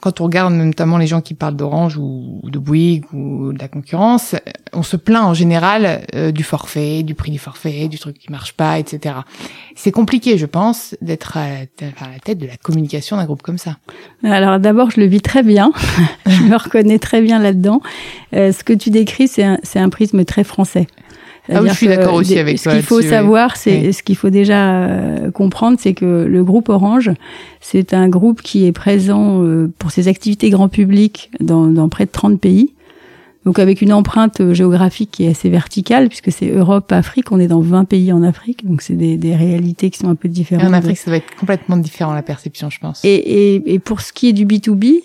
quand 0.00 0.20
on 0.20 0.24
regarde 0.24 0.52
notamment 0.54 0.98
les 0.98 1.06
gens 1.06 1.20
qui 1.20 1.34
parlent 1.34 1.56
d'Orange 1.56 1.96
ou, 1.96 2.40
de 2.44 2.58
Bouygues 2.58 3.04
ou 3.12 3.52
de 3.52 3.58
la 3.58 3.68
concurrence, 3.68 4.34
on 4.72 4.82
se 4.82 4.96
plaint 4.96 5.24
en 5.24 5.34
général 5.34 6.06
euh, 6.14 6.32
du 6.32 6.44
forfait, 6.44 7.02
du 7.02 7.14
prix 7.14 7.30
du 7.30 7.38
forfait, 7.38 7.88
du 7.88 7.98
truc 7.98 8.18
qui 8.18 8.30
marche 8.30 8.52
pas, 8.54 8.78
etc. 8.78 9.16
C'est 9.74 9.92
compliqué, 9.92 10.38
je 10.38 10.46
pense, 10.46 10.96
d'être 11.00 11.36
à, 11.36 11.48
la 11.80 12.18
tête 12.22 12.38
de 12.38 12.46
la 12.46 12.56
communication 12.56 13.16
d'un 13.16 13.24
groupe 13.24 13.42
comme 13.42 13.58
ça. 13.58 13.76
Alors 14.24 14.58
d'abord, 14.58 14.90
je 14.90 15.00
le 15.00 15.06
vis 15.06 15.20
très 15.20 15.42
bien, 15.42 15.72
je 16.26 16.42
me 16.42 16.56
reconnais 16.56 16.98
très 16.98 17.22
bien 17.22 17.38
là-dedans. 17.38 17.80
Euh, 18.34 18.52
ce 18.52 18.64
que 18.64 18.72
tu 18.72 18.90
décris, 18.90 19.28
c'est 19.28 19.44
un, 19.44 19.58
un 19.74 19.88
prisme 19.88 20.24
très 20.24 20.44
français. 20.44 20.86
Ah 21.48 21.62
oui, 21.62 21.68
je 21.68 21.74
suis 21.74 21.88
d'accord 21.88 22.14
aussi 22.14 22.38
avec 22.38 22.58
ce 22.58 22.68
qu'il 22.68 22.82
faut 22.82 23.02
savoir, 23.02 23.56
c'est 23.56 23.92
ce 23.92 24.02
qu'il 24.02 24.16
faut 24.16 24.30
déjà 24.30 24.84
euh, 24.84 25.30
comprendre, 25.30 25.78
c'est 25.80 25.94
que 25.94 26.26
le 26.28 26.44
groupe 26.44 26.68
Orange, 26.68 27.10
c'est 27.60 27.94
un 27.94 28.08
groupe 28.08 28.42
qui 28.42 28.66
est 28.66 28.72
présent 28.72 29.42
euh, 29.42 29.72
pour 29.78 29.90
ses 29.90 30.08
activités 30.08 30.50
grand 30.50 30.68
public 30.68 31.30
dans, 31.40 31.66
dans 31.66 31.88
près 31.88 32.06
de 32.06 32.10
30 32.10 32.40
pays. 32.40 32.74
Donc 33.46 33.58
avec 33.58 33.80
une 33.80 33.92
empreinte 33.92 34.42
euh, 34.42 34.52
géographique 34.52 35.10
qui 35.12 35.24
est 35.24 35.30
assez 35.30 35.48
verticale, 35.48 36.08
puisque 36.08 36.30
c'est 36.30 36.50
Europe, 36.50 36.92
Afrique, 36.92 37.32
on 37.32 37.40
est 37.40 37.48
dans 37.48 37.60
20 37.60 37.86
pays 37.86 38.12
en 38.12 38.22
Afrique, 38.22 38.66
donc 38.66 38.82
c'est 38.82 38.94
des, 38.94 39.16
des, 39.16 39.34
réalités 39.34 39.88
qui 39.88 39.98
sont 39.98 40.10
un 40.10 40.14
peu 40.14 40.28
différentes. 40.28 40.64
Et 40.64 40.68
en 40.68 40.74
Afrique, 40.74 40.98
ça 40.98 41.10
va 41.10 41.16
être 41.16 41.34
complètement 41.36 41.78
différent 41.78 42.12
la 42.12 42.22
perception, 42.22 42.68
je 42.68 42.78
pense. 42.78 43.02
Et, 43.02 43.14
et, 43.14 43.74
et 43.74 43.78
pour 43.78 44.02
ce 44.02 44.12
qui 44.12 44.28
est 44.28 44.34
du 44.34 44.44
B2B, 44.44 45.00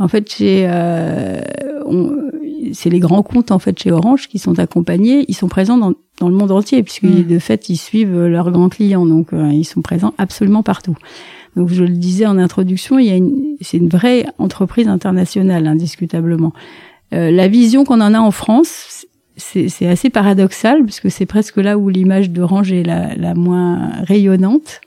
en 0.00 0.08
fait, 0.08 0.34
j'ai, 0.36 0.66
euh, 0.68 1.40
c'est 2.72 2.90
les 2.90 3.00
grands 3.00 3.22
comptes 3.22 3.50
en 3.50 3.58
fait 3.58 3.78
chez 3.78 3.90
Orange 3.90 4.28
qui 4.28 4.38
sont 4.38 4.58
accompagnés. 4.58 5.24
Ils 5.28 5.34
sont 5.34 5.48
présents 5.48 5.76
dans, 5.76 5.92
dans 6.20 6.28
le 6.28 6.34
monde 6.34 6.50
entier 6.50 6.82
puisque 6.82 7.04
mm. 7.04 7.24
de 7.24 7.38
fait 7.38 7.68
ils 7.68 7.76
suivent 7.76 8.26
leurs 8.26 8.50
grands 8.50 8.68
clients, 8.68 9.06
donc 9.06 9.32
euh, 9.32 9.50
ils 9.52 9.64
sont 9.64 9.82
présents 9.82 10.14
absolument 10.18 10.62
partout. 10.62 10.96
Donc 11.56 11.68
je 11.68 11.84
le 11.84 11.90
disais 11.90 12.26
en 12.26 12.38
introduction, 12.38 12.98
il 12.98 13.06
y 13.06 13.10
a 13.10 13.16
une, 13.16 13.56
c'est 13.60 13.76
une 13.76 13.88
vraie 13.88 14.26
entreprise 14.38 14.88
internationale 14.88 15.66
indiscutablement. 15.66 16.52
Euh, 17.12 17.30
la 17.30 17.48
vision 17.48 17.84
qu'on 17.84 18.00
en 18.00 18.14
a 18.14 18.18
en 18.18 18.30
France, 18.30 19.06
c'est, 19.36 19.68
c'est 19.68 19.86
assez 19.86 20.10
paradoxal 20.10 20.84
puisque 20.84 21.10
c'est 21.10 21.26
presque 21.26 21.56
là 21.56 21.78
où 21.78 21.88
l'image 21.88 22.30
d'Orange 22.30 22.72
est 22.72 22.82
la, 22.82 23.14
la 23.14 23.34
moins 23.34 23.90
rayonnante. 24.02 24.80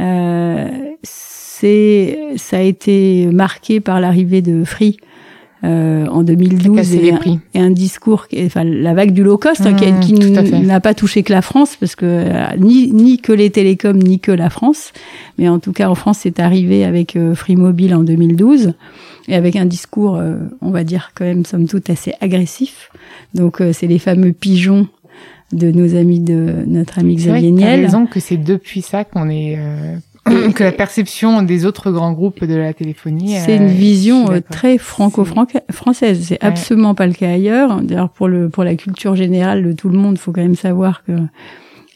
Euh, 0.00 0.68
c'est, 1.02 2.18
ça 2.36 2.58
a 2.58 2.62
été 2.62 3.26
marqué 3.26 3.80
par 3.80 4.00
l'arrivée 4.00 4.42
de 4.42 4.64
Free 4.64 4.96
euh, 5.64 6.06
en 6.08 6.22
2012 6.22 6.94
et 6.94 7.12
un, 7.12 7.20
et 7.54 7.58
un, 7.58 7.70
discours, 7.70 8.26
enfin 8.44 8.64
la 8.64 8.92
vague 8.92 9.12
du 9.12 9.22
low 9.22 9.38
cost 9.38 9.62
hein, 9.64 9.72
qui, 9.72 10.12
mmh, 10.12 10.66
n'a 10.66 10.80
pas 10.80 10.92
touché 10.92 11.22
que 11.22 11.32
la 11.32 11.40
France 11.40 11.76
parce 11.78 11.96
que 11.96 12.04
euh, 12.04 12.44
ni, 12.58 12.92
ni 12.92 13.18
que 13.18 13.32
les 13.32 13.50
télécoms 13.50 13.96
ni 13.96 14.20
que 14.20 14.30
la 14.30 14.50
France, 14.50 14.92
mais 15.38 15.48
en 15.48 15.58
tout 15.60 15.72
cas 15.72 15.88
en 15.88 15.94
France 15.94 16.18
c'est 16.22 16.38
arrivé 16.38 16.84
avec 16.84 17.16
euh, 17.16 17.34
Free 17.34 17.56
Mobile 17.56 17.94
en 17.94 18.02
2012 18.02 18.74
et 19.28 19.34
avec 19.34 19.56
un 19.56 19.64
discours, 19.64 20.16
euh, 20.16 20.36
on 20.60 20.70
va 20.70 20.84
dire 20.84 21.12
quand 21.14 21.24
même 21.24 21.46
somme 21.46 21.66
toute 21.66 21.88
assez 21.88 22.12
agressif. 22.20 22.90
Donc 23.32 23.62
c'est 23.72 23.86
les 23.86 23.98
fameux 23.98 24.32
pigeons 24.32 24.86
de 25.52 25.70
nos 25.70 25.94
amis 25.94 26.20
de 26.20 26.64
notre 26.66 26.98
ami 26.98 27.16
Xavier 27.16 27.52
Niel. 27.52 27.80
raison 27.80 28.06
que 28.06 28.20
c'est 28.20 28.36
depuis 28.36 28.82
ça 28.82 29.04
qu'on 29.04 29.30
est 29.30 29.58
que 30.24 30.64
la 30.64 30.72
perception 30.72 31.42
des 31.42 31.66
autres 31.66 31.90
grands 31.90 32.12
groupes 32.12 32.44
de 32.44 32.54
la 32.54 32.72
téléphonie. 32.72 33.36
C'est 33.44 33.56
une 33.56 33.64
euh, 33.64 33.68
vision 33.68 34.30
euh, 34.30 34.40
très 34.40 34.78
franco-française. 34.78 36.24
C'est 36.26 36.42
absolument 36.42 36.94
pas 36.94 37.06
le 37.06 37.12
cas 37.12 37.30
ailleurs. 37.30 37.82
D'ailleurs, 37.82 38.08
pour 38.08 38.28
le 38.28 38.48
pour 38.48 38.64
la 38.64 38.74
culture 38.74 39.16
générale 39.16 39.62
de 39.62 39.72
tout 39.72 39.88
le 39.88 39.98
monde, 39.98 40.14
il 40.14 40.18
faut 40.18 40.32
quand 40.32 40.42
même 40.42 40.54
savoir 40.54 41.04
que 41.04 41.12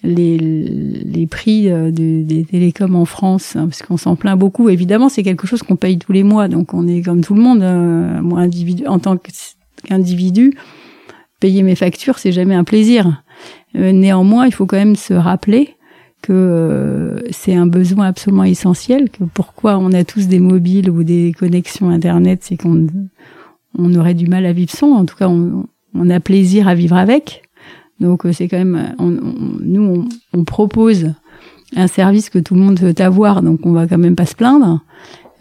les, 0.03 0.37
les 0.39 1.27
prix 1.27 1.71
euh, 1.71 1.91
des 1.91 2.45
télécoms 2.45 2.95
en 2.95 3.07
France, 3.07 3.57
hein, 3.57 3.67
parce 3.67 3.83
qu'on 3.83 3.97
s'en 3.97 4.15
plaint 4.15 4.39
beaucoup. 4.39 4.69
Évidemment, 4.69 5.09
c'est 5.09 5.23
quelque 5.23 5.47
chose 5.47 5.63
qu'on 5.63 5.77
paye 5.77 5.99
tous 5.99 6.13
les 6.13 6.23
mois, 6.23 6.49
donc 6.49 6.75
on 6.75 6.87
est 6.87 7.03
comme 7.03 7.23
tout 7.23 7.35
le 7.35 7.41
monde. 7.41 7.61
moi, 8.23 8.41
individu, 8.41 8.87
en 8.87 8.99
tant 8.99 9.17
qu'individu, 9.17 10.55
payer 11.41 11.63
mes 11.63 11.77
factures, 11.77 12.19
c'est 12.19 12.33
jamais 12.33 12.55
un 12.55 12.65
plaisir. 12.65 13.23
néanmoins, 13.75 14.47
il 14.47 14.53
faut 14.53 14.67
quand 14.67 14.77
même 14.77 14.97
se 14.97 15.15
rappeler 15.15 15.78
que 16.29 16.35
euh, 16.35 17.21
c'est 17.31 17.55
un 17.55 17.67
besoin 17.67 18.09
absolument 18.09 18.45
essentiel, 18.45 19.09
que 19.09 19.25
pourquoi 19.25 19.79
on 19.79 19.93
a 19.93 20.05
tous 20.05 20.29
des 20.29 20.41
mobiles 20.41 20.91
ou 20.91 21.03
des 21.03 21.33
connexions 21.33 21.89
Internet, 21.89 22.41
c'est 22.43 22.59
qu'on 22.59 22.87
on 23.79 23.95
aurait 23.95 24.13
du 24.13 24.27
mal 24.27 24.45
à 24.45 24.53
vivre 24.53 24.71
sans, 24.71 24.93
en 24.93 25.07
tout 25.07 25.17
cas 25.17 25.27
on, 25.27 25.65
on 25.95 26.11
a 26.11 26.21
plaisir 26.21 26.69
à 26.69 26.75
vivre 26.75 26.97
avec. 26.99 27.45
Donc 27.99 28.27
euh, 28.27 28.33
c'est 28.35 28.47
quand 28.47 28.59
même, 28.59 28.95
on, 28.99 29.17
nous 29.63 30.07
on, 30.35 30.45
propose 30.45 31.15
un 31.75 31.87
service 31.87 32.29
que 32.29 32.39
tout 32.39 32.55
le 32.55 32.61
monde 32.61 32.79
veut 32.79 32.95
avoir, 32.99 33.41
donc 33.41 33.65
on 33.65 33.73
va 33.73 33.87
quand 33.87 33.97
même 33.97 34.17
pas 34.17 34.27
se 34.27 34.35
plaindre. 34.35 34.83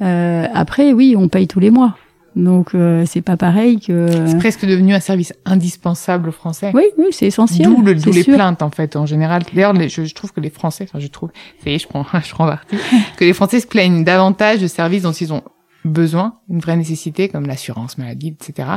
Euh, 0.02 0.46
après 0.54 0.94
oui, 0.94 1.16
on 1.18 1.28
paye 1.28 1.48
tous 1.48 1.60
les 1.60 1.70
mois. 1.70 1.98
Donc 2.38 2.76
euh, 2.76 3.04
c'est 3.06 3.22
pas 3.22 3.36
pareil 3.36 3.80
que. 3.80 4.08
C'est 4.28 4.38
presque 4.38 4.66
devenu 4.66 4.94
un 4.94 5.00
service 5.00 5.34
indispensable 5.44 6.30
aux 6.30 6.32
Français. 6.32 6.72
Oui, 6.74 6.84
oui, 6.98 7.08
c'est 7.12 7.26
essentiel. 7.26 7.68
D'où 7.68 7.82
le, 7.82 7.94
les 7.94 8.24
plaintes 8.24 8.62
en 8.62 8.70
fait 8.70 8.96
en 8.96 9.06
général. 9.06 9.44
D'ailleurs, 9.54 9.76
je, 9.76 10.06
je, 10.06 10.16
trouve 10.16 10.32
que 10.32 10.40
les 10.40 10.52
Français, 10.52 10.86
enfin 10.88 11.00
je 11.00 11.08
trouve, 11.08 11.32
ça 11.64 11.70
y 11.70 11.74
est, 11.74 11.80
je 11.80 11.88
prends, 11.88 12.06
je 12.24 12.32
prends 12.32 12.46
parti, 12.46 12.78
que 13.18 13.26
les 13.26 13.34
Français 13.34 13.60
se 13.60 13.68
plaignent 13.68 14.04
davantage 14.04 14.62
de 14.62 14.68
services 14.68 15.02
dont 15.02 15.12
ils 15.12 15.34
ont 15.34 15.42
besoin, 15.84 16.36
une 16.50 16.60
vraie 16.60 16.78
nécessité 16.78 17.28
comme 17.28 17.48
l'assurance 17.48 17.98
maladie, 17.98 18.38
etc., 18.40 18.70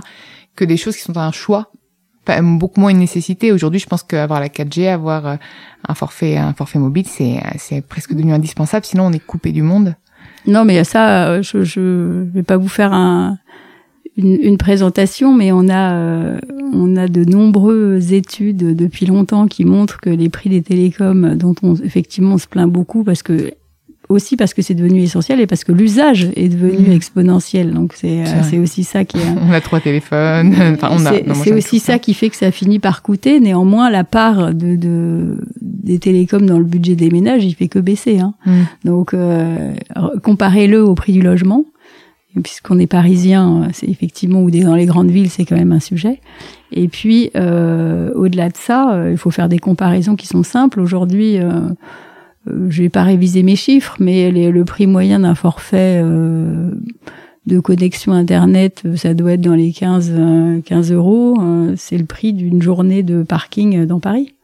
que 0.57 0.65
des 0.65 0.77
choses 0.77 0.97
qui 0.97 1.03
sont 1.03 1.17
un 1.17 1.33
choix 1.33 1.71
beaucoup 2.43 2.81
moins 2.81 2.91
une 2.91 2.99
nécessité. 2.99 3.53
Aujourd'hui, 3.53 3.81
je 3.81 3.87
pense 3.87 4.03
qu'avoir 4.03 4.41
la 4.41 4.49
4G, 4.49 4.89
avoir 4.89 5.27
euh, 5.27 5.37
un 5.89 5.95
forfait, 5.95 6.37
un 6.37 6.55
forfait 6.55 6.79
mobile, 6.79 7.07
c'est, 7.07 7.41
c'est 7.59 7.81
presque 7.81 8.15
devenu 8.15 8.33
indispensable. 8.33 8.85
Sinon, 8.85 9.07
on 9.07 9.13
est 9.13 9.25
coupé 9.25 9.53
du 9.53 9.63
monde. 9.63 9.97
Non, 10.47 10.65
mais 10.65 10.85
ça, 10.85 11.29
euh, 11.29 11.43
je, 11.43 11.65
je 11.65 12.25
vais 12.33 12.43
pas 12.43 12.57
vous 12.57 12.69
faire 12.69 12.93
un, 12.93 13.39
une, 14.17 14.39
une, 14.41 14.59
présentation, 14.59 15.35
mais 15.35 15.53
on 15.53 15.69
a, 15.69 15.95
euh, 15.95 16.39
on 16.73 16.97
a 16.97 17.09
de 17.09 17.25
nombreuses 17.25 18.13
études 18.13 18.75
depuis 18.75 19.07
longtemps 19.07 19.47
qui 19.47 19.65
montrent 19.65 20.01
que 20.01 20.11
les 20.11 20.29
prix 20.29 20.51
des 20.51 20.63
télécoms, 20.63 21.37
dont 21.37 21.55
on 21.63 21.75
effectivement 21.77 22.35
on 22.35 22.39
se 22.39 22.47
plaint 22.47 22.71
beaucoup, 22.71 23.05
parce 23.05 23.23
que 23.23 23.53
aussi 24.11 24.37
parce 24.37 24.53
que 24.53 24.61
c'est 24.61 24.75
devenu 24.75 25.03
essentiel 25.03 25.41
et 25.41 25.47
parce 25.47 25.65
que 25.65 25.73
l'usage 25.73 26.29
est 26.37 26.49
devenu 26.49 26.89
mmh. 26.89 26.93
exponentiel. 26.93 27.73
Donc 27.73 27.95
c'est 27.95 28.23
euh, 28.23 28.43
c'est 28.43 28.59
aussi 28.59 28.85
ça 28.85 29.05
qui 29.05 29.17
est. 29.19 29.31
on 29.49 29.53
a 29.53 29.61
trois 29.61 29.81
téléphones. 29.81 30.55
enfin, 30.75 30.91
on 30.93 31.07
a. 31.07 31.35
C'est 31.35 31.53
aussi 31.53 31.79
ça 31.79 31.99
qui 31.99 32.13
fait 32.13 32.29
que 32.29 32.37
ça 32.37 32.51
finit 32.51 32.79
par 32.79 33.03
coûter. 33.03 33.41
Néanmoins, 33.41 33.89
la 33.91 34.05
part 34.05 34.53
de, 34.53 34.77
de 34.77 35.39
des 35.63 35.99
télécoms 35.99 36.45
dans 36.45 36.59
le 36.59 36.65
budget 36.65 36.97
des 36.97 37.11
ménages, 37.11 37.45
il 37.45 37.55
fait 37.55 37.69
que 37.69 37.79
baisser. 37.79 38.19
Hein. 38.19 38.35
Mmh. 38.45 38.53
Donc 38.85 39.15
euh, 39.15 39.73
comparez-le 40.23 40.83
au 40.85 40.95
prix 40.95 41.13
du 41.13 41.23
logement 41.23 41.65
puisqu'on 42.43 42.79
est 42.79 42.87
parisien, 42.87 43.69
c'est 43.73 43.89
effectivement 43.89 44.43
ou 44.43 44.51
dans 44.51 44.77
les 44.77 44.87
grandes 44.87 45.11
villes, 45.11 45.31
c'est 45.31 45.45
quand 45.45 45.57
même 45.57 45.73
un 45.73 45.81
sujet. 45.81 46.21
Et 46.73 46.89
puis 46.89 47.31
euh, 47.37 48.13
au-delà 48.15 48.49
de 48.49 48.57
ça, 48.57 48.93
euh, 48.93 49.11
il 49.11 49.17
faut 49.17 49.31
faire 49.31 49.49
des 49.49 49.59
comparaisons 49.59 50.17
qui 50.17 50.27
sont 50.27 50.43
simples. 50.43 50.81
Aujourd'hui, 50.81 51.39
euh, 51.39 51.51
euh 52.49 52.71
je 52.71 52.83
vais 52.83 52.89
pas 52.89 53.03
réviser 53.03 53.43
mes 53.43 53.57
chiffres, 53.57 53.97
mais 54.01 54.31
le 54.31 54.65
prix 54.65 54.87
moyen 54.87 55.21
d'un 55.21 55.35
forfait 55.35 56.01
euh, 56.03 56.71
de 57.47 57.61
connexion 57.61 58.13
internet, 58.13 58.83
ça 58.97 59.15
doit 59.15 59.33
être 59.33 59.41
dans 59.41 59.55
les 59.55 59.73
15 59.73 60.13
15 60.65 60.93
euros. 60.93 61.37
c'est 61.77 61.99
le 61.99 62.05
prix 62.05 62.33
d'une 62.33 62.63
journée 62.63 63.03
de 63.03 63.23
parking 63.23 63.87
dans 63.87 64.01
Paris. 64.01 64.35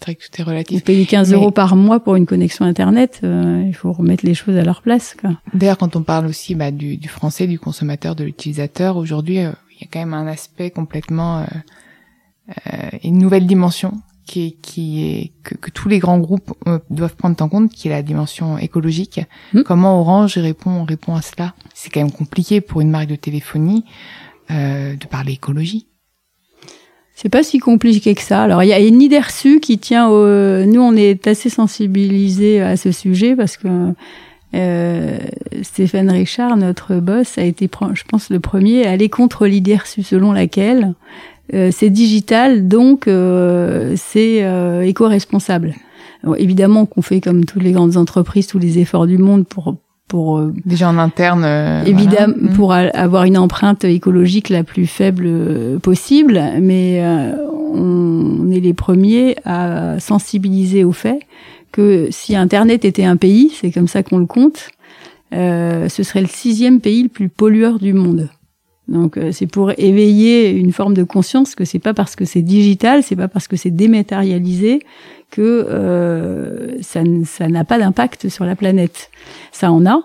Très 0.00 0.14
tout 0.14 0.28
est 0.38 0.42
relatif. 0.42 0.78
Vous 0.78 0.84
payez 0.84 1.04
15 1.04 1.32
euros 1.32 1.50
par 1.50 1.74
mois 1.76 2.00
pour 2.00 2.14
une 2.14 2.26
connexion 2.26 2.64
Internet, 2.64 3.20
euh, 3.24 3.64
il 3.66 3.74
faut 3.74 3.92
remettre 3.92 4.24
les 4.24 4.34
choses 4.34 4.56
à 4.56 4.62
leur 4.62 4.82
place. 4.82 5.16
D'ailleurs, 5.52 5.78
quand 5.78 5.96
on 5.96 6.02
parle 6.02 6.26
aussi 6.26 6.54
bah, 6.54 6.70
du, 6.70 6.96
du, 6.96 7.08
français, 7.08 7.46
du 7.46 7.58
consommateur, 7.58 8.14
de 8.14 8.24
l'utilisateur, 8.24 8.96
aujourd'hui, 8.96 9.40
euh, 9.40 9.50
il 9.72 9.82
y 9.82 9.84
a 9.84 9.88
quand 9.92 9.98
même 9.98 10.14
un 10.14 10.26
aspect 10.26 10.70
complètement... 10.70 11.40
Euh, 11.40 11.44
euh 12.68 12.90
une 13.02 13.18
nouvelle 13.18 13.46
dimension 13.46 13.94
qui 14.26 14.46
est, 14.46 14.50
qui 14.62 15.04
est 15.04 15.32
que, 15.42 15.54
que 15.54 15.70
tous 15.70 15.88
les 15.88 15.98
grands 15.98 16.18
groupes 16.18 16.52
doivent 16.90 17.16
prendre 17.16 17.40
en 17.42 17.48
compte, 17.48 17.70
qui 17.72 17.88
est 17.88 17.90
la 17.90 18.02
dimension 18.02 18.58
écologique. 18.58 19.20
Hmm. 19.52 19.62
Comment 19.62 20.00
Orange 20.00 20.38
répond, 20.38 20.84
répond 20.84 21.14
à 21.14 21.22
cela? 21.22 21.54
C'est 21.74 21.90
quand 21.90 22.00
même 22.00 22.12
compliqué 22.12 22.60
pour 22.60 22.80
une 22.80 22.90
marque 22.90 23.08
de 23.08 23.16
téléphonie 23.16 23.84
de 24.50 25.06
parler 25.06 25.32
écologie. 25.32 25.86
C'est 27.14 27.28
pas 27.28 27.42
si 27.42 27.58
compliqué 27.60 28.14
que 28.14 28.22
ça. 28.22 28.42
Alors 28.42 28.62
il 28.62 28.68
y 28.68 28.72
a 28.72 28.80
une 28.80 29.00
idée 29.00 29.20
reçue 29.20 29.60
qui 29.60 29.78
tient 29.78 30.08
au... 30.08 30.64
Nous 30.64 30.80
on 30.80 30.94
est 30.96 31.26
assez 31.26 31.48
sensibilisés 31.48 32.60
à 32.60 32.76
ce 32.76 32.90
sujet 32.90 33.36
parce 33.36 33.56
que 33.56 33.94
euh, 34.54 35.18
Stéphane 35.62 36.10
Richard, 36.10 36.56
notre 36.56 36.96
boss, 36.96 37.38
a 37.38 37.42
été, 37.42 37.68
je 37.94 38.04
pense, 38.04 38.30
le 38.30 38.40
premier 38.40 38.86
à 38.86 38.90
aller 38.90 39.08
contre 39.08 39.46
l'idée 39.46 39.76
reçue 39.76 40.02
selon 40.02 40.32
laquelle 40.32 40.94
euh, 41.52 41.70
c'est 41.70 41.90
digital, 41.90 42.68
donc 42.68 43.06
euh, 43.06 43.94
c'est 43.96 44.44
euh, 44.44 44.82
éco-responsable. 44.82 45.74
évidemment 46.38 46.86
qu'on 46.86 47.02
fait 47.02 47.20
comme 47.20 47.44
toutes 47.44 47.62
les 47.62 47.72
grandes 47.72 47.98
entreprises, 47.98 48.46
tous 48.46 48.58
les 48.58 48.78
efforts 48.78 49.06
du 49.06 49.18
monde 49.18 49.46
pour 49.46 49.76
pour 50.06 50.38
déjà 50.66 50.90
en 50.90 50.98
interne 50.98 51.46
évidemment 51.86 52.34
mm. 52.38 52.48
pour 52.56 52.74
avoir 52.74 53.24
une 53.24 53.38
empreinte 53.38 53.84
écologique 53.84 54.50
la 54.50 54.62
plus 54.62 54.86
faible 54.86 55.80
possible 55.80 56.38
mais 56.60 57.02
on 57.72 58.50
est 58.52 58.60
les 58.60 58.74
premiers 58.74 59.34
à 59.46 59.98
sensibiliser 60.00 60.84
au 60.84 60.92
fait 60.92 61.20
que 61.72 62.08
si 62.10 62.36
internet 62.36 62.84
était 62.84 63.06
un 63.06 63.16
pays 63.16 63.50
c'est 63.58 63.70
comme 63.70 63.88
ça 63.88 64.02
qu'on 64.02 64.18
le 64.18 64.26
compte 64.26 64.68
ce 65.32 66.02
serait 66.02 66.20
le 66.20 66.28
sixième 66.28 66.82
pays 66.82 67.04
le 67.04 67.08
plus 67.08 67.30
pollueur 67.30 67.78
du 67.78 67.94
monde 67.94 68.28
donc 68.88 69.16
euh, 69.16 69.32
c'est 69.32 69.46
pour 69.46 69.72
éveiller 69.78 70.50
une 70.50 70.72
forme 70.72 70.94
de 70.94 71.04
conscience 71.04 71.54
que 71.54 71.64
c'est 71.64 71.78
pas 71.78 71.94
parce 71.94 72.16
que 72.16 72.24
c'est 72.24 72.42
digital, 72.42 73.02
c'est 73.02 73.16
pas 73.16 73.28
parce 73.28 73.48
que 73.48 73.56
c'est 73.56 73.70
dématérialisé 73.70 74.80
que 75.30 75.66
euh, 75.68 76.80
ça, 76.82 77.00
ça 77.24 77.48
n'a 77.48 77.64
pas 77.64 77.78
d'impact 77.78 78.28
sur 78.28 78.44
la 78.44 78.56
planète. 78.56 79.10
Ça 79.52 79.72
en 79.72 79.86
a. 79.86 80.02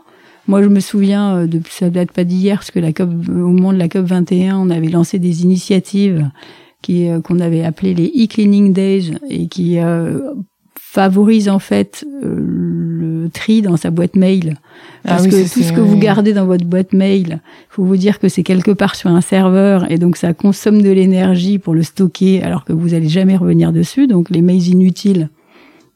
Moi, 0.48 0.64
je 0.64 0.70
me 0.70 0.80
souviens, 0.80 1.36
euh, 1.36 1.48
de, 1.48 1.62
ça 1.70 1.90
date 1.90 2.12
pas 2.12 2.24
d'hier, 2.24 2.58
parce 2.58 2.72
que 2.72 2.80
la 2.80 2.94
COP, 2.94 3.10
au 3.28 3.32
moment 3.32 3.74
de 3.74 3.78
la 3.78 3.90
COP 3.90 4.06
21, 4.06 4.58
on 4.58 4.70
avait 4.70 4.88
lancé 4.88 5.20
des 5.20 5.44
initiatives 5.44 6.30
qui 6.82 7.10
qu'on 7.26 7.42
avait 7.42 7.66
appelées 7.66 7.94
les 7.94 8.08
e-cleaning 8.08 8.72
days 8.72 9.12
et 9.30 9.50
qui 9.50 9.78
favorise 10.82 11.50
en 11.50 11.60
fait 11.60 12.06
euh, 12.24 12.36
le 12.40 13.30
tri 13.30 13.62
dans 13.62 13.78
sa 13.78 13.92
boîte 13.92 14.16
mail. 14.16 14.58
Ah 15.04 15.10
Parce 15.10 15.28
que 15.28 15.54
tout 15.54 15.62
ce 15.62 15.72
que 15.72 15.82
vous 15.82 15.98
gardez 15.98 16.34
dans 16.34 16.46
votre 16.46 16.66
boîte 16.66 16.94
mail, 16.94 17.42
faut 17.70 17.84
vous 17.84 17.98
dire 17.98 18.20
que 18.20 18.30
c'est 18.30 18.44
quelque 18.44 18.72
part 18.72 18.96
sur 18.96 19.10
un 19.10 19.22
serveur 19.22 19.92
et 19.92 19.98
donc 19.98 20.18
ça 20.18 20.34
consomme 20.34 20.82
de 20.82 20.90
l'énergie 20.90 21.60
pour 21.60 21.74
le 21.74 21.84
stocker 21.84 22.42
alors 22.42 22.66
que 22.66 22.74
vous 22.74 22.94
allez 22.94 23.10
jamais 23.10 23.38
revenir 23.38 23.72
dessus. 23.72 24.08
Donc 24.08 24.30
les 24.30 24.42
mails 24.42 24.68
inutiles, 24.68 25.30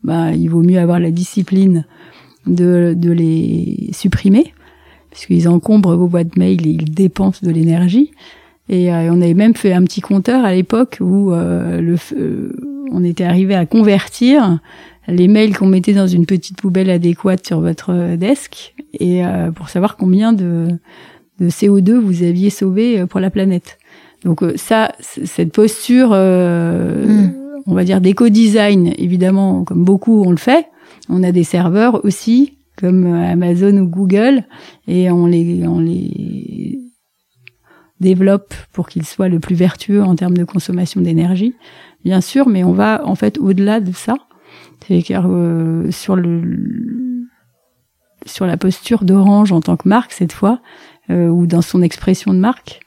bah, 0.04 0.32
il 0.34 0.50
vaut 0.50 0.62
mieux 0.62 0.80
avoir 0.80 1.00
la 1.00 1.12
discipline 1.12 1.86
de, 2.46 2.94
de 2.96 3.12
les 3.12 3.90
supprimer 3.94 4.54
puisqu'ils 5.10 5.48
encombrent 5.48 5.96
vos 5.96 6.08
boîtes 6.08 6.36
mail 6.38 6.68
et 6.68 6.72
ils 6.72 6.92
dépensent 6.92 7.46
de 7.46 7.52
l'énergie. 7.52 8.12
Et 8.70 8.94
euh, 8.94 9.12
on 9.12 9.22
avait 9.22 9.34
même 9.34 9.56
fait 9.56 9.74
un 9.74 9.84
petit 9.84 10.02
compteur 10.02 10.46
à 10.46 10.54
l'époque 10.54 10.98
où 11.02 11.32
euh, 11.32 11.82
le, 11.82 11.98
on 12.92 13.04
était 13.04 13.26
arrivé 13.26 13.56
à 13.56 13.66
convertir 13.66 14.60
les 15.08 15.28
mails 15.28 15.58
qu'on 15.58 15.68
mettait 15.68 15.94
dans 15.94 16.08
une 16.08 16.26
petite 16.26 16.58
poubelle 16.58 16.90
adéquate 16.90 17.46
sur 17.46 17.60
votre 17.60 18.16
desk 18.16 18.74
et 18.94 19.26
euh, 19.26 19.52
pour 19.52 19.70
savoir 19.70 19.98
combien 19.98 20.34
de, 20.34 20.68
CO2 21.42 21.94
vous 21.96 22.24
aviez 22.24 22.50
sauvé 22.50 23.00
euh, 23.00 23.06
pour 23.06 23.20
la 23.20 23.30
planète. 23.30 23.78
Donc 24.24 24.44
euh, 24.44 24.54
ça, 24.56 24.94
cette 25.02 25.52
posture, 25.52 26.12
hmm. 26.12 27.32
on 27.66 27.74
va 27.74 27.84
dire 27.84 28.00
d'éco-design, 28.00 28.94
évidemment, 28.98 29.64
comme 29.64 29.84
beaucoup 29.84 30.24
on 30.24 30.32
le 30.32 30.38
fait. 30.38 30.68
On 31.10 31.24
a 31.24 31.34
des 31.34 31.44
serveurs 31.44 32.06
aussi, 32.06 32.54
comme 32.78 33.06
Amazon 33.14 33.78
ou 33.78 33.88
Google, 33.88 34.44
et 34.88 35.12
on 35.12 35.26
les, 35.26 35.68
on 35.68 35.80
les 35.80 36.80
développe 38.04 38.54
pour 38.72 38.88
qu'ils 38.88 39.06
soient 39.06 39.30
le 39.30 39.40
plus 39.40 39.56
vertueux 39.56 40.04
en 40.04 40.16
termes 40.16 40.38
de 40.38 40.44
consommation 40.44 41.02
d'énergie 41.02 41.56
bien 42.04 42.22
sûr, 42.22 42.48
mais 42.48 42.64
on 42.64 42.74
va 42.74 43.02
en 43.06 43.16
fait 43.16 43.38
au-delà 43.38 43.80
de 43.80 43.92
ça. 43.92 44.16
C'est-à-dire 44.82 45.26
euh, 45.28 45.90
sur 45.92 46.16
le 46.16 47.24
sur 48.26 48.46
la 48.46 48.56
posture 48.56 49.04
d'Orange 49.04 49.52
en 49.52 49.60
tant 49.60 49.76
que 49.76 49.88
marque 49.88 50.14
cette 50.14 50.32
fois, 50.32 50.62
euh, 51.10 51.28
ou 51.28 51.46
dans 51.46 51.62
son 51.62 51.82
expression 51.82 52.34
de 52.34 52.40
marque, 52.40 52.80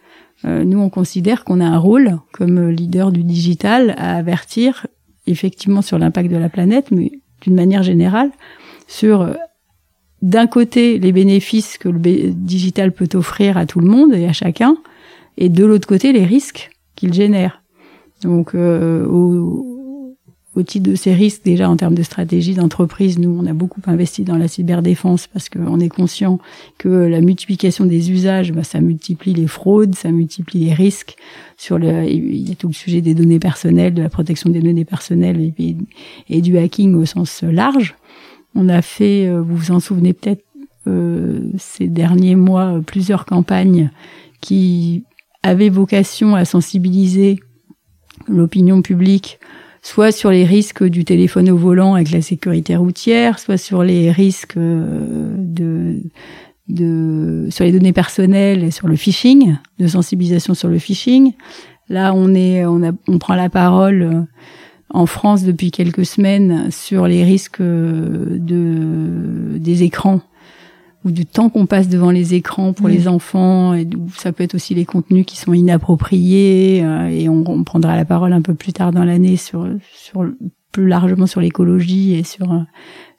euh, 0.45 0.65
nous 0.65 0.79
on 0.79 0.89
considère 0.89 1.45
qu'on 1.45 1.61
a 1.61 1.67
un 1.67 1.79
rôle 1.79 2.19
comme 2.33 2.69
leader 2.69 3.13
du 3.13 3.23
digital 3.23 3.95
à 3.99 4.17
avertir 4.17 4.87
effectivement 5.27 5.83
sur 5.83 5.99
l'impact 5.99 6.31
de 6.31 6.37
la 6.37 6.49
planète, 6.49 6.91
mais 6.91 7.13
d'une 7.43 7.55
manière 7.55 7.83
générale 7.83 8.31
sur 8.87 9.35
d'un 10.23 10.47
côté 10.47 10.99
les 10.99 11.13
bénéfices 11.13 11.77
que 11.77 11.89
le 11.89 12.33
digital 12.33 12.93
peut 12.93 13.09
offrir 13.15 13.59
à 13.59 13.67
tout 13.67 13.81
le 13.81 13.89
monde 13.89 14.15
et 14.15 14.27
à 14.27 14.33
chacun, 14.33 14.77
et 15.37 15.49
de 15.49 15.65
l'autre 15.65 15.89
côté 15.89 16.13
les 16.13 16.25
risques 16.25 16.71
qu'il 16.95 17.13
génère. 17.13 17.63
Donc, 18.23 18.55
euh, 18.55 19.07
au, 19.07 20.17
au, 20.55 20.63
titre 20.63 20.91
de 20.91 20.95
ces 20.95 21.13
risques, 21.13 21.43
déjà 21.45 21.69
en 21.69 21.77
termes 21.77 21.95
de 21.95 22.03
stratégie 22.03 22.55
d'entreprise, 22.55 23.19
nous, 23.19 23.39
on 23.39 23.47
a 23.47 23.53
beaucoup 23.53 23.83
investi 23.87 24.25
dans 24.25 24.39
la 24.39 24.49
cyberdéfense 24.49 25.27
parce 25.27 25.51
qu'on 25.51 25.79
est 25.81 25.91
conscient 25.91 26.39
que 26.79 26.89
la 26.89 27.21
multiplication 27.21 27.85
des 27.85 28.11
usages, 28.11 28.53
bah, 28.53 28.65
ça 28.65 28.81
multiplie 28.81 29.35
les 29.35 29.47
fraudes, 29.47 29.95
ça 29.95 30.11
multiplie 30.11 30.65
les 30.65 30.73
risques. 30.73 31.17
Sur 31.59 31.79
le, 31.79 32.05
il 32.05 32.49
y 32.49 32.53
a 32.53 32.55
tout 32.55 32.69
le 32.69 32.75
sujet 32.75 33.03
des 33.03 33.15
données 33.15 33.39
personnelles, 33.39 33.93
de 33.93 34.03
la 34.03 34.09
protection 34.09 34.49
des 34.49 34.61
données 34.61 34.87
personnelles 34.87 35.53
et, 35.59 35.77
et 36.31 36.41
du 36.41 36.57
hacking 36.57 36.95
au 36.95 37.05
sens 37.05 37.43
large. 37.43 37.95
On 38.55 38.71
a 38.71 38.81
fait, 38.81 39.27
euh, 39.27 39.43
vous 39.43 39.57
vous 39.57 39.71
en 39.71 39.81
souvenez 39.81 40.15
peut-être, 40.15 40.43
euh, 40.89 41.41
ces 41.59 41.89
derniers 41.89 42.37
mois, 42.37 42.81
plusieurs 42.87 43.27
campagnes 43.27 43.91
qui 44.41 45.05
avaient 45.47 45.69
vocation 45.69 46.35
à 46.35 46.45
sensibiliser 46.45 47.39
l'opinion 48.27 48.83
publique, 48.83 49.39
soit 49.81 50.11
sur 50.11 50.31
les 50.31 50.45
risques 50.45 50.83
du 50.83 51.05
téléphone 51.05 51.49
au 51.51 51.57
volant 51.57 51.95
avec 51.95 52.11
la 52.11 52.21
sécurité 52.21 52.75
routière, 52.75 53.39
soit 53.39 53.57
sur 53.57 53.85
les 53.85 54.11
risques 54.11 54.57
euh, 54.57 55.37
de, 55.39 56.03
de 56.69 57.47
sur 57.51 57.65
les 57.65 57.71
données 57.71 57.93
personnelles 57.93 58.65
et 58.65 58.73
sur 58.73 58.89
le 58.89 58.97
phishing, 58.97 59.57
de 59.79 59.87
sensibilisation 59.87 60.55
sur 60.55 60.69
le 60.69 60.79
phishing. 60.79 61.33
Là, 61.89 62.13
on 62.13 62.35
est, 62.35 62.65
on, 62.65 62.83
a, 62.83 62.91
on 63.07 63.19
prend 63.19 63.37
la 63.37 63.49
parole 63.49 64.03
euh, 64.03 64.23
en 64.91 65.07
France 65.07 65.45
depuis 65.45 65.71
quelques 65.71 66.07
semaines 66.07 66.73
sur 66.73 67.07
les 67.07 67.23
risques 67.23 67.61
euh, 67.61 68.37
de 68.39 69.59
des 69.59 69.85
écrans 69.85 70.23
ou 71.07 71.13
du 71.13 71.25
temps 71.25 71.49
qu'on 71.49 71.67
passe 71.67 71.89
devant 71.89 72.11
les 72.11 72.35
écrans 72.35 72.73
pour 72.73 72.89
les 72.89 73.07
enfants, 73.07 73.75
et 73.75 73.87
ça 74.17 74.33
peut 74.33 74.43
être 74.43 74.57
aussi 74.57 74.75
les 74.75 74.85
contenus 74.85 75.25
qui 75.25 75.37
sont 75.37 75.55
inappropriés, 75.55 76.83
euh, 76.83 77.07
et 77.07 77.29
on, 77.29 77.45
on, 77.47 77.63
prendra 77.63 77.95
la 77.95 78.05
parole 78.05 78.33
un 78.33 78.43
peu 78.43 78.55
plus 78.55 78.73
tard 78.73 78.91
dans 78.91 79.05
l'année 79.05 79.37
sur, 79.37 79.69
sur 79.95 80.27
plus 80.73 80.89
largement 80.89 81.27
sur 81.27 81.41
l'écologie 81.41 82.15
et 82.15 82.25
sur 82.25 82.49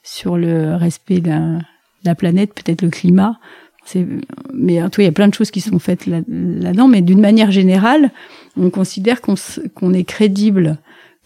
sur 0.02 0.36
le 0.36 0.74
respect 0.74 1.20
de 1.20 1.28
la, 1.28 1.58
la 2.04 2.14
planète, 2.14 2.54
peut-être 2.54 2.82
le 2.82 2.90
climat. 2.90 3.38
Mais 4.52 4.82
en 4.82 4.90
tout 4.90 4.96
cas, 4.96 5.02
il 5.02 5.06
y 5.06 5.08
a 5.08 5.12
plein 5.12 5.28
de 5.28 5.34
choses 5.34 5.50
qui 5.50 5.62
sont 5.62 5.78
faites 5.78 6.06
là-dedans, 6.06 6.88
mais 6.88 7.00
d'une 7.00 7.20
manière 7.20 7.50
générale, 7.50 8.10
on 8.58 8.68
considère 8.68 9.22
qu'on 9.22 9.34
qu'on 9.74 9.94
est 9.94 10.04
crédible 10.04 10.76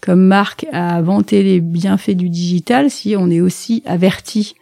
comme 0.01 0.25
marque 0.25 0.65
à 0.71 1.01
vanter 1.01 1.43
les 1.43 1.59
bienfaits 1.59 2.11
du 2.11 2.29
digital 2.29 2.89
si 2.89 3.15
on 3.17 3.29
est 3.29 3.41
aussi 3.41 3.83
averti 3.85 4.55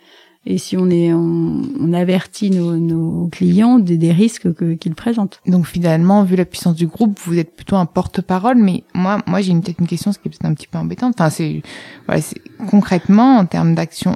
et 0.46 0.58
si 0.58 0.76
on 0.76 0.90
est 0.90 1.14
on, 1.14 1.94
avertit 1.94 2.50
nos, 2.50 2.76
nos, 2.78 3.28
clients 3.28 3.78
des, 3.78 3.98
des 3.98 4.12
risques 4.12 4.48
qu'ils 4.80 4.96
présentent. 4.96 5.40
Donc 5.46 5.68
finalement, 5.68 6.24
vu 6.24 6.36
la 6.36 6.46
puissance 6.46 6.76
du 6.76 6.88
groupe, 6.88 7.20
vous 7.24 7.38
êtes 7.38 7.56
plutôt 7.56 7.76
un 7.76 7.86
porte-parole. 7.86 8.58
Mais 8.58 8.84
moi, 8.96 9.20
moi, 9.28 9.42
j'ai 9.42 9.54
peut-être 9.54 9.80
une 9.80 9.88
question, 9.88 10.12
ce 10.12 10.18
qui 10.18 10.28
est 10.28 10.32
peut-être 10.32 10.46
un 10.46 10.54
petit 10.56 10.68
peu 10.68 10.80
embêtante. 10.80 11.14
Enfin, 11.20 11.30
c'est 11.30 11.62
voilà, 12.08 12.22
concrètement 12.70 13.38
en 13.38 13.46
termes 13.46 13.76
d'action 13.76 14.16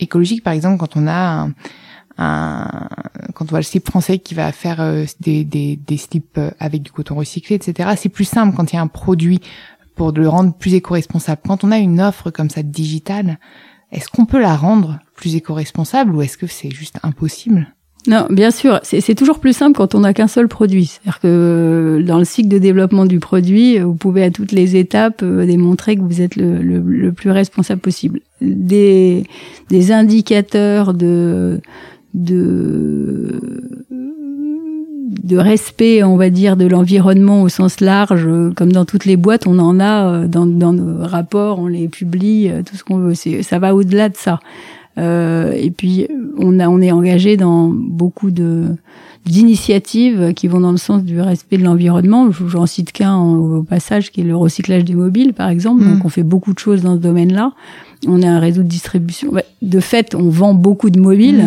écologique, 0.00 0.42
par 0.42 0.54
exemple, 0.54 0.78
quand 0.78 0.96
on 0.96 1.06
a 1.06 1.42
un, 1.42 1.54
un, 2.16 2.88
quand 3.34 3.44
on 3.44 3.48
voit 3.48 3.58
le 3.58 3.64
slip 3.64 3.86
français 3.86 4.18
qui 4.18 4.34
va 4.34 4.50
faire 4.52 4.80
euh, 4.80 5.04
des, 5.20 5.44
des, 5.44 5.76
des 5.76 5.96
slips 5.98 6.38
euh, 6.38 6.50
avec 6.60 6.82
du 6.82 6.92
coton 6.92 7.16
recyclé, 7.16 7.56
etc. 7.56 7.90
C'est 7.96 8.08
plus 8.08 8.24
simple 8.24 8.56
quand 8.56 8.72
il 8.72 8.76
y 8.76 8.78
a 8.78 8.82
un 8.82 8.86
produit 8.86 9.40
pour 9.96 10.12
le 10.12 10.28
rendre 10.28 10.54
plus 10.54 10.74
éco-responsable. 10.74 11.42
Quand 11.46 11.64
on 11.64 11.72
a 11.72 11.78
une 11.78 12.00
offre 12.00 12.30
comme 12.30 12.48
ça 12.48 12.62
digitale, 12.62 13.38
est-ce 13.92 14.08
qu'on 14.08 14.24
peut 14.24 14.40
la 14.40 14.56
rendre 14.56 14.98
plus 15.18 15.36
éco-responsable 15.36 16.14
ou 16.14 16.22
est-ce 16.22 16.38
que 16.38 16.46
c'est 16.46 16.70
juste 16.70 16.98
impossible? 17.02 17.66
Non, 18.06 18.26
bien 18.30 18.50
sûr, 18.50 18.80
c'est 18.84 19.14
toujours 19.14 19.38
plus 19.38 19.52
simple 19.52 19.76
quand 19.76 19.94
on 19.94 20.00
n'a 20.00 20.14
qu'un 20.14 20.28
seul 20.28 20.48
produit. 20.48 20.86
C'est-à-dire 20.86 21.20
que 21.20 21.26
euh, 21.26 22.02
dans 22.02 22.18
le 22.18 22.24
cycle 22.24 22.48
de 22.48 22.58
développement 22.58 23.04
du 23.04 23.18
produit, 23.18 23.78
vous 23.80 23.94
pouvez 23.94 24.22
à 24.22 24.30
toutes 24.30 24.52
les 24.52 24.76
étapes 24.76 25.20
euh, 25.22 25.44
démontrer 25.44 25.96
que 25.96 26.00
vous 26.00 26.22
êtes 26.22 26.36
le, 26.36 27.10
plus 27.10 27.30
responsable 27.30 27.80
possible. 27.80 28.20
Des, 28.40 29.24
indicateurs 29.90 30.94
de, 30.94 31.60
respect, 35.32 36.02
on 36.02 36.16
va 36.16 36.30
dire, 36.30 36.56
de 36.56 36.66
l'environnement 36.66 37.42
au 37.42 37.50
sens 37.50 37.80
large, 37.80 38.24
euh, 38.26 38.52
comme 38.56 38.72
dans 38.72 38.86
toutes 38.86 39.04
les 39.04 39.18
boîtes, 39.18 39.46
on 39.46 39.58
en 39.58 39.80
a 39.80 40.26
dans, 40.26 40.46
dans 40.46 40.72
nos 40.72 41.04
rapports, 41.04 41.58
on 41.58 41.66
les 41.66 41.88
publie, 41.88 42.50
tout 42.64 42.76
ce 42.76 42.84
qu'on 42.84 42.98
veut. 42.98 43.14
Ça 43.42 43.58
va 43.58 43.74
au-delà 43.74 44.08
de 44.08 44.16
ça. 44.16 44.40
Euh, 44.98 45.52
et 45.52 45.70
puis, 45.70 46.06
on, 46.36 46.58
a, 46.58 46.68
on 46.68 46.80
est 46.80 46.92
engagé 46.92 47.36
dans 47.36 47.68
beaucoup 47.68 48.30
de 48.30 48.76
d'initiatives 49.26 50.32
qui 50.34 50.48
vont 50.48 50.60
dans 50.60 50.70
le 50.70 50.78
sens 50.78 51.04
du 51.04 51.20
respect 51.20 51.58
de 51.58 51.64
l'environnement. 51.64 52.30
J'en 52.30 52.64
cite 52.64 52.92
qu'un 52.92 53.18
au 53.18 53.62
passage, 53.62 54.10
qui 54.10 54.22
est 54.22 54.24
le 54.24 54.34
recyclage 54.34 54.84
des 54.84 54.94
mobiles, 54.94 55.34
par 55.34 55.50
exemple. 55.50 55.84
Donc, 55.84 55.98
mm. 55.98 56.02
on 56.06 56.08
fait 56.08 56.22
beaucoup 56.22 56.54
de 56.54 56.58
choses 56.58 56.80
dans 56.80 56.94
ce 56.94 57.00
domaine-là. 57.00 57.52
On 58.06 58.22
a 58.22 58.28
un 58.28 58.38
réseau 58.38 58.62
de 58.62 58.68
distribution. 58.68 59.32
De 59.60 59.80
fait, 59.80 60.14
on 60.14 60.30
vend 60.30 60.54
beaucoup 60.54 60.88
de 60.88 61.00
mobiles, 61.00 61.44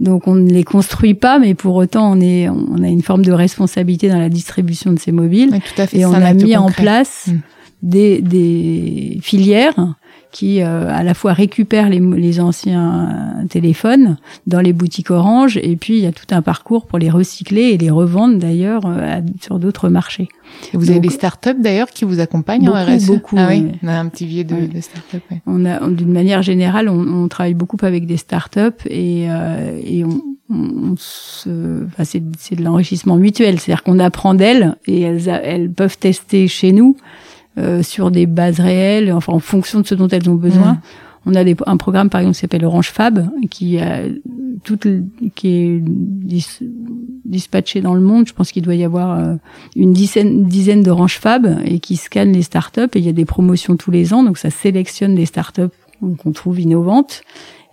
mmh. 0.00 0.04
donc 0.04 0.26
on 0.26 0.34
ne 0.34 0.50
les 0.50 0.64
construit 0.64 1.14
pas, 1.14 1.38
mais 1.38 1.54
pour 1.54 1.76
autant, 1.76 2.10
on 2.10 2.20
est, 2.20 2.48
on 2.48 2.82
a 2.82 2.88
une 2.88 3.02
forme 3.02 3.24
de 3.24 3.30
responsabilité 3.30 4.08
dans 4.08 4.18
la 4.18 4.28
distribution 4.28 4.92
de 4.92 4.98
ces 4.98 5.12
mobiles. 5.12 5.50
tout 5.50 5.80
à 5.80 5.86
fait, 5.86 6.00
et 6.00 6.04
on 6.04 6.12
a 6.12 6.34
mis 6.34 6.56
en 6.56 6.70
place 6.70 7.28
mmh. 7.28 7.36
des, 7.84 8.20
des 8.20 9.20
filières 9.22 9.94
qui 10.32 10.62
euh, 10.62 10.88
à 10.88 11.04
la 11.04 11.14
fois 11.14 11.34
récupère 11.34 11.88
les, 11.88 12.00
les, 12.00 12.40
anciens 12.40 13.44
téléphones 13.50 14.16
dans 14.46 14.60
les 14.60 14.72
boutiques 14.72 15.10
Orange 15.10 15.58
et 15.62 15.76
puis 15.76 15.98
il 15.98 16.02
y 16.02 16.06
a 16.06 16.12
tout 16.12 16.26
un 16.30 16.42
parcours 16.42 16.86
pour 16.86 16.98
les 16.98 17.10
recycler 17.10 17.64
et 17.64 17.78
les 17.78 17.90
revendre 17.90 18.38
d'ailleurs 18.38 18.82
euh, 18.86 19.20
sur 19.40 19.58
d'autres 19.58 19.90
marchés. 19.90 20.28
Et 20.72 20.76
vous 20.76 20.90
avez 20.90 21.00
des 21.00 21.10
startups 21.10 21.60
d'ailleurs 21.60 21.90
qui 21.90 22.04
vous 22.04 22.18
accompagnent 22.18 22.64
beaucoup, 22.64 22.76
en 22.76 22.96
RSE 22.96 23.06
Beaucoup, 23.06 23.36
ah 23.38 23.48
oui, 23.50 23.68
on 23.82 23.88
a 23.88 23.92
un 23.92 24.08
petit 24.08 24.26
vieux 24.26 24.44
de, 24.44 24.66
de 24.66 24.80
startups. 24.80 25.22
Oui. 25.30 25.36
On 25.46 25.64
a 25.66 25.86
d'une 25.88 26.12
manière 26.12 26.42
générale, 26.42 26.88
on, 26.88 27.24
on, 27.24 27.28
travaille 27.28 27.54
beaucoup 27.54 27.76
avec 27.82 28.06
des 28.06 28.16
startups 28.16 28.58
et, 28.86 29.26
euh, 29.28 29.78
et 29.84 30.04
on, 30.04 30.22
on 30.50 30.94
se, 30.96 31.84
enfin, 31.86 32.04
c'est 32.04 32.54
de 32.56 32.64
l'enrichissement 32.64 33.16
mutuel, 33.16 33.60
c'est-à-dire 33.60 33.82
qu'on 33.82 33.98
apprend 33.98 34.34
d'elles 34.34 34.76
et 34.86 35.02
elles, 35.02 35.28
elles 35.28 35.70
peuvent 35.70 35.98
tester 35.98 36.48
chez 36.48 36.72
nous 36.72 36.96
euh, 37.58 37.82
sur 37.82 38.10
des 38.10 38.26
bases 38.26 38.60
réelles, 38.60 39.12
enfin 39.12 39.32
en 39.32 39.38
fonction 39.38 39.80
de 39.80 39.86
ce 39.86 39.94
dont 39.94 40.08
elles 40.08 40.28
ont 40.28 40.34
besoin. 40.34 40.72
Mm. 40.72 40.80
On 41.24 41.34
a 41.34 41.44
des, 41.44 41.54
un 41.66 41.76
programme 41.76 42.10
par 42.10 42.20
exemple 42.20 42.34
qui 42.34 42.40
s'appelle 42.40 42.64
Orange 42.64 42.90
Fab, 42.90 43.28
qui 43.48 43.78
a 43.78 44.00
toute, 44.64 44.86
qui 45.34 45.48
est 45.48 45.82
dispatché 47.24 47.80
dans 47.80 47.94
le 47.94 48.00
monde. 48.00 48.26
Je 48.26 48.32
pense 48.32 48.50
qu'il 48.50 48.62
doit 48.62 48.74
y 48.74 48.84
avoir 48.84 49.18
euh, 49.18 49.34
une 49.76 49.92
dizaine, 49.92 50.44
dizaine 50.44 50.82
d'Orange 50.82 51.18
Fab 51.18 51.58
et 51.64 51.78
qui 51.78 51.96
scanne 51.96 52.32
les 52.32 52.42
startups. 52.42 52.80
Et 52.94 52.98
il 52.98 53.04
y 53.04 53.08
a 53.08 53.12
des 53.12 53.24
promotions 53.24 53.76
tous 53.76 53.90
les 53.90 54.12
ans, 54.12 54.24
donc 54.24 54.38
ça 54.38 54.50
sélectionne 54.50 55.14
des 55.14 55.26
startups 55.26 55.62
qu'on 56.00 56.32
trouve 56.32 56.58
innovantes. 56.58 57.22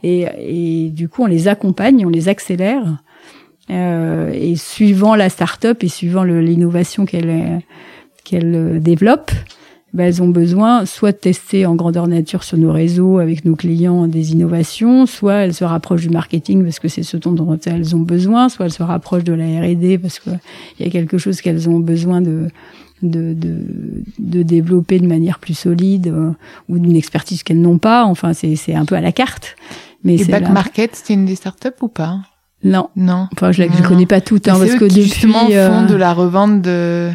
Et, 0.03 0.25
et, 0.37 0.89
du 0.89 1.09
coup, 1.09 1.23
on 1.23 1.27
les 1.27 1.47
accompagne, 1.47 2.05
on 2.05 2.09
les 2.09 2.29
accélère. 2.29 3.01
Euh, 3.69 4.31
et 4.33 4.55
suivant 4.55 5.15
la 5.15 5.29
startup 5.29 5.83
et 5.83 5.87
suivant 5.87 6.23
l'innovation 6.23 7.05
qu'elle 7.05 7.61
qu'elle 8.23 8.81
développe, 8.81 9.31
ben, 9.93 10.05
elles 10.05 10.21
ont 10.21 10.29
besoin 10.29 10.85
soit 10.85 11.11
de 11.11 11.17
tester 11.17 11.65
en 11.65 11.75
grandeur 11.75 12.07
nature 12.07 12.43
sur 12.43 12.57
nos 12.57 12.71
réseaux 12.71 13.17
avec 13.17 13.45
nos 13.45 13.55
clients 13.55 14.07
des 14.07 14.31
innovations, 14.33 15.05
soit 15.05 15.35
elles 15.35 15.53
se 15.53 15.63
rapprochent 15.63 16.01
du 16.01 16.09
marketing 16.09 16.63
parce 16.63 16.79
que 16.79 16.87
c'est 16.87 17.03
ce 17.03 17.17
dont 17.17 17.59
elles 17.65 17.95
ont 17.95 18.01
besoin, 18.01 18.49
soit 18.49 18.65
elles 18.65 18.71
se 18.71 18.83
rapprochent 18.83 19.23
de 19.23 19.33
la 19.33 19.45
R&D 19.45 19.97
parce 19.97 20.19
qu'il 20.19 20.39
y 20.79 20.83
a 20.83 20.89
quelque 20.89 21.17
chose 21.17 21.41
qu'elles 21.41 21.69
ont 21.69 21.79
besoin 21.79 22.21
de 22.21 22.47
de, 23.01 23.33
de, 23.33 23.63
de, 24.19 24.43
développer 24.43 24.99
de 24.99 25.07
manière 25.07 25.39
plus 25.39 25.53
solide 25.53 26.07
euh, 26.07 26.31
ou 26.67 26.79
d'une 26.79 26.97
expertise 26.97 27.43
qu'elles 27.43 27.61
n'ont 27.61 27.77
pas. 27.77 28.03
Enfin, 28.03 28.33
c'est 28.33 28.75
un 28.75 28.83
peu 28.83 28.95
à 28.95 28.99
la 28.99 29.13
carte. 29.13 29.55
Mais 30.03 30.19
Et 30.19 30.25
Back 30.25 30.49
Market, 30.49 30.91
c'est 30.95 31.13
une 31.13 31.25
des 31.25 31.35
startups 31.35 31.69
ou 31.81 31.87
pas? 31.87 32.19
Non. 32.63 32.89
Non. 32.95 33.27
Enfin, 33.33 33.51
je 33.51 33.63
ne 33.63 33.87
connais 33.87 34.05
pas 34.05 34.21
toutes, 34.21 34.47
hein, 34.47 34.57
parce 34.59 34.75
que 34.75 34.85
depuis, 34.85 35.03
justement 35.03 35.47
euh... 35.49 35.69
font 35.69 35.85
de 35.85 35.95
la 35.95 36.13
revente 36.13 36.61
de 36.61 37.09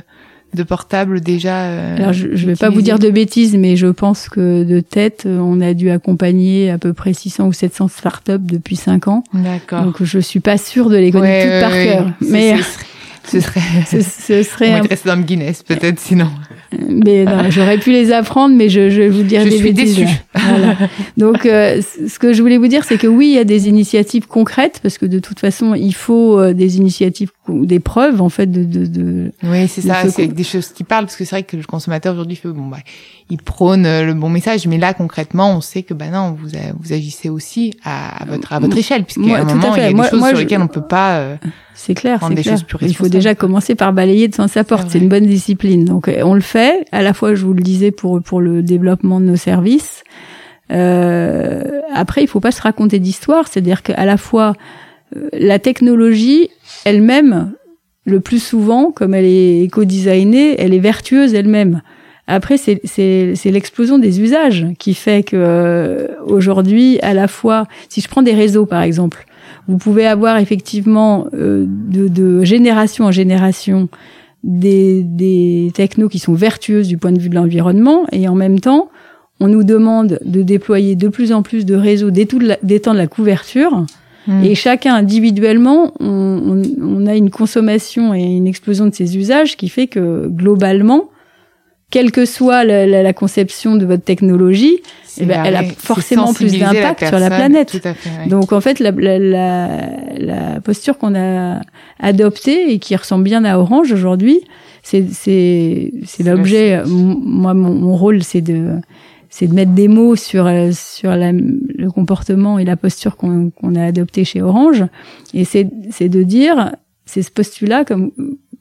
de 0.55 0.62
portables 0.62 1.21
déjà 1.21 1.64
euh, 1.64 1.97
Alors 1.97 2.12
je, 2.12 2.35
je 2.35 2.47
vais 2.47 2.57
pas 2.57 2.71
vous 2.71 2.83
dire 2.83 2.99
de 2.99 3.11
bêtises, 3.11 3.57
mais 3.57 3.77
je 3.77 3.87
pense 3.88 4.29
que 4.29 4.64
de 4.64 4.81
tête, 4.81 5.27
on 5.27 5.61
a 5.61 5.75
dû 5.75 5.90
accompagner 5.90 6.71
à 6.71 6.79
peu 6.79 6.93
près 6.93 7.12
600 7.12 7.47
ou 7.47 7.53
700 7.53 7.88
startups 7.88 8.33
depuis 8.40 8.77
5 8.77 9.09
ans. 9.09 9.25
D'accord. 9.33 9.83
Donc 9.83 10.03
je 10.03 10.19
suis 10.19 10.40
pas 10.40 10.59
sûre 10.59 10.90
de 10.90 10.97
les 10.97 11.12
connaître 11.12 11.51
toutes 11.51 11.61
par 11.61 11.73
cœur. 11.73 12.11
Mais 12.21 12.57
ce 13.27 13.40
serait, 13.40 13.61
ce, 13.87 14.01
ce 14.01 14.43
serait 14.43 14.81
on 14.81 14.85
un... 14.85 14.97
dans 15.05 15.17
le 15.17 15.23
Guinness 15.23 15.62
peut-être 15.62 16.01
sinon. 16.01 16.29
Mais 16.88 17.25
j'aurais 17.51 17.79
pu 17.79 17.93
les 17.93 18.12
apprendre, 18.12 18.55
mais 18.55 18.69
je, 18.69 18.90
je 18.90 19.03
vous 19.03 19.23
dirais 19.23 19.45
je 19.45 19.51
des 19.51 19.57
suis 19.57 19.73
bêtises. 19.73 19.97
Déçue. 19.97 20.12
Voilà. 20.35 20.77
Donc, 21.17 21.47
euh, 21.47 21.81
ce 21.83 22.19
que 22.19 22.33
je 22.33 22.43
voulais 22.43 22.59
vous 22.59 22.67
dire, 22.67 22.85
c'est 22.85 22.99
que 22.99 23.07
oui, 23.07 23.29
il 23.29 23.35
y 23.35 23.38
a 23.38 23.45
des 23.45 23.69
initiatives 23.69 24.27
concrètes, 24.27 24.81
parce 24.83 24.99
que 24.99 25.07
de 25.07 25.19
toute 25.19 25.40
façon, 25.40 25.75
il 25.75 25.95
faut 25.95 26.38
euh, 26.38 26.53
des 26.53 26.77
initiatives, 26.79 27.31
des 27.48 27.78
preuves 27.78 28.22
en 28.22 28.30
fait 28.30 28.46
de. 28.46 28.64
de, 28.64 28.87
de 28.87 29.33
oui, 29.42 29.68
c'est 29.68 29.83
ça, 29.83 30.09
c'est 30.09 30.28
des 30.28 30.44
choses 30.44 30.68
qui 30.68 30.83
parlent, 30.83 31.04
parce 31.04 31.16
que 31.16 31.24
c'est 31.24 31.37
vrai 31.37 31.42
que 31.42 31.57
le 31.57 31.64
consommateur 31.64 32.14
aujourd'hui 32.14 32.37
fait 32.37 32.48
bon, 32.48 32.68
bah, 32.68 32.78
il 33.28 33.37
prône 33.37 33.85
euh, 33.85 34.04
le 34.04 34.14
bon 34.14 34.30
message, 34.30 34.66
mais 34.66 34.78
là 34.78 34.94
concrètement, 34.94 35.54
on 35.54 35.61
sait 35.61 35.83
que 35.83 35.92
bah 35.92 36.09
non, 36.09 36.33
vous 36.33 36.48
vous 36.80 36.92
agissez 36.92 37.28
aussi 37.28 37.74
à, 37.85 38.22
à 38.22 38.24
votre 38.24 38.52
à 38.52 38.61
votre 38.61 38.76
échelle, 38.78 39.04
puisqu'à 39.04 39.40
un 39.40 39.44
moment, 39.44 39.74
il 39.76 39.83
y 39.83 39.85
a 39.85 39.88
des 39.88 39.94
moi, 39.94 40.09
choses 40.09 40.20
moi, 40.20 40.28
sur 40.28 40.38
je... 40.38 40.42
lesquelles 40.42 40.62
on 40.62 40.68
peut 40.68 40.80
pas. 40.80 41.18
Euh, 41.18 41.37
c'est 41.74 41.94
clair, 41.94 42.20
c'est 42.26 42.35
clair. 42.35 42.59
Il 42.80 42.96
faut 42.96 43.09
déjà 43.09 43.35
commencer 43.35 43.74
par 43.74 43.92
balayer 43.92 44.28
devant 44.28 44.48
sa 44.48 44.64
porte. 44.64 44.88
C'est 44.88 44.98
une 44.98 45.09
bonne 45.09 45.26
discipline. 45.26 45.85
Donc 45.85 46.11
on 46.22 46.35
le 46.35 46.40
fait. 46.40 46.87
À 46.92 47.02
la 47.02 47.12
fois, 47.12 47.35
je 47.35 47.44
vous 47.44 47.52
le 47.52 47.62
disais 47.62 47.90
pour 47.90 48.22
pour 48.22 48.40
le 48.40 48.62
développement 48.62 49.20
de 49.20 49.26
nos 49.26 49.37
services. 49.37 50.02
Euh, 50.72 51.80
après, 51.92 52.22
il 52.22 52.26
faut 52.26 52.40
pas 52.40 52.52
se 52.52 52.62
raconter 52.62 53.00
d'histoire. 53.00 53.48
C'est-à-dire 53.48 53.83
qu'à 53.83 54.07
la 54.07 54.16
fois 54.16 54.54
la 55.33 55.59
technologie 55.59 56.48
elle-même, 56.85 57.53
le 58.05 58.20
plus 58.20 58.42
souvent, 58.42 58.90
comme 58.90 59.14
elle 59.14 59.25
est 59.25 59.62
éco-designée, 59.62 60.61
elle 60.61 60.75
est 60.75 60.79
vertueuse 60.79 61.35
elle-même. 61.35 61.83
Après, 62.27 62.57
c'est 62.57 63.51
l'explosion 63.51 63.99
des 63.99 64.20
usages 64.20 64.66
qui 64.79 64.94
fait 64.94 65.23
que 65.23 65.37
euh, 65.37 66.07
aujourd'hui, 66.25 66.99
à 67.01 67.12
la 67.12 67.29
fois, 67.29 67.66
si 67.88 68.01
je 68.01 68.09
prends 68.09 68.23
des 68.23 68.33
réseaux 68.33 68.64
par 68.64 68.83
exemple, 68.83 69.27
vous 69.68 69.77
pouvez 69.77 70.07
avoir 70.07 70.38
effectivement 70.38 71.27
euh, 71.35 71.66
de, 71.68 72.09
de, 72.09 72.42
génération 72.44 73.05
en 73.05 73.11
génération 73.11 73.88
des, 74.42 75.03
des 75.03 75.70
technos 75.75 76.09
qui 76.09 76.18
sont 76.18 76.35
vertueuses 76.35 76.88
du 76.88 76.97
point 76.97 77.12
de 77.12 77.18
vue 77.18 77.29
de 77.29 77.35
l'environnement 77.35 78.07
et 78.11 78.27
en 78.27 78.35
même 78.35 78.59
temps, 78.59 78.90
on 79.40 79.49
nous 79.49 79.64
demande 79.64 80.18
de 80.25 80.42
déployer 80.42 80.97
de 80.97 81.09
plus 81.09 81.33
en 81.33 81.42
plus 81.42 81.66
de 81.66 81.75
réseaux, 81.75 82.11
d'étendre 82.11 82.97
la 82.97 83.07
couverture. 83.07 83.85
Mmh. 84.26 84.44
Et 84.44 84.54
chacun 84.54 84.94
individuellement, 84.94 85.92
on, 86.00 86.06
on, 86.06 86.62
on, 86.80 87.06
a 87.06 87.14
une 87.14 87.30
consommation 87.30 88.14
et 88.14 88.22
une 88.22 88.46
explosion 88.46 88.87
de 88.87 88.94
ces 88.94 89.16
usages 89.18 89.56
qui 89.56 89.68
fait 89.68 89.87
que 89.87 90.28
globalement, 90.28 91.10
quelle 91.90 92.10
que 92.10 92.24
soit 92.24 92.64
la, 92.64 92.87
la, 92.87 93.02
la 93.02 93.12
conception 93.12 93.76
de 93.76 93.84
votre 93.84 94.02
technologie, 94.02 94.78
eh 95.18 95.26
ben, 95.26 95.44
elle 95.44 95.56
a 95.56 95.62
forcément 95.62 96.32
plus 96.32 96.58
d'impact 96.58 97.06
sur 97.06 97.18
la 97.18 97.30
planète. 97.30 97.70
Fait, 97.70 97.87
ouais. 97.87 98.28
Donc 98.28 98.52
en 98.52 98.60
fait, 98.60 98.80
la, 98.80 98.90
la 98.90 100.60
posture 100.64 100.98
qu'on 100.98 101.14
a 101.14 101.60
adoptée 102.00 102.72
et 102.72 102.78
qui 102.78 102.96
ressemble 102.96 103.24
bien 103.24 103.44
à 103.44 103.58
Orange 103.58 103.92
aujourd'hui, 103.92 104.40
c'est 104.82 105.90
l'objet. 106.24 106.82
Moi, 106.87 107.54
mon, 107.54 107.74
mon 107.74 107.96
rôle, 107.96 108.22
c'est 108.22 108.40
de 108.40 108.80
c'est 109.37 109.49
de 109.49 109.55
mettre 109.55 109.73
des 109.73 109.88
mots 109.88 110.14
sur 110.14 110.49
sur 110.73 111.11
la, 111.16 111.33
le 111.33 111.90
comportement 111.90 112.61
et 112.61 112.64
la 112.64 112.77
posture 112.77 113.16
qu'on 113.16 113.51
qu'on 113.51 113.75
a 113.75 113.85
adopté 113.85 114.25
chez 114.25 114.40
Orange, 114.40 114.85
et 115.35 115.44
c'est 115.44 115.68
c'est 115.90 116.09
de 116.09 116.23
dire 116.23 116.70
c'est 117.05 117.23
ce 117.23 117.33
postulat 117.33 117.85
comme 117.85 118.12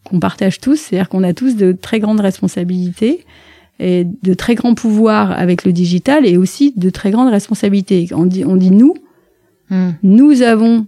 qu'on 0.04 0.20
partage 0.20 0.60
tous, 0.60 0.78
c'est-à-dire 0.78 1.10
qu'on 1.10 1.22
a 1.22 1.36
tous 1.36 1.56
de 1.58 1.74
très 1.74 2.00
grandes 2.00 2.22
responsabilités 2.22 3.24
et 3.80 4.08
de 4.24 4.34
très 4.34 4.56
grands 4.56 4.74
pouvoirs 4.74 5.32
avec 5.32 5.64
le 5.64 5.74
digital 5.74 6.26
et 6.26 6.38
aussi 6.38 6.74
de 6.76 6.90
très 6.90 7.12
grandes 7.12 7.30
responsabilités. 7.30 8.08
On 8.12 8.26
dit, 8.26 8.44
on 8.44 8.56
dit 8.56 8.72
nous, 8.72 8.96
mm. 9.70 9.90
nous 10.02 10.42
avons 10.42 10.88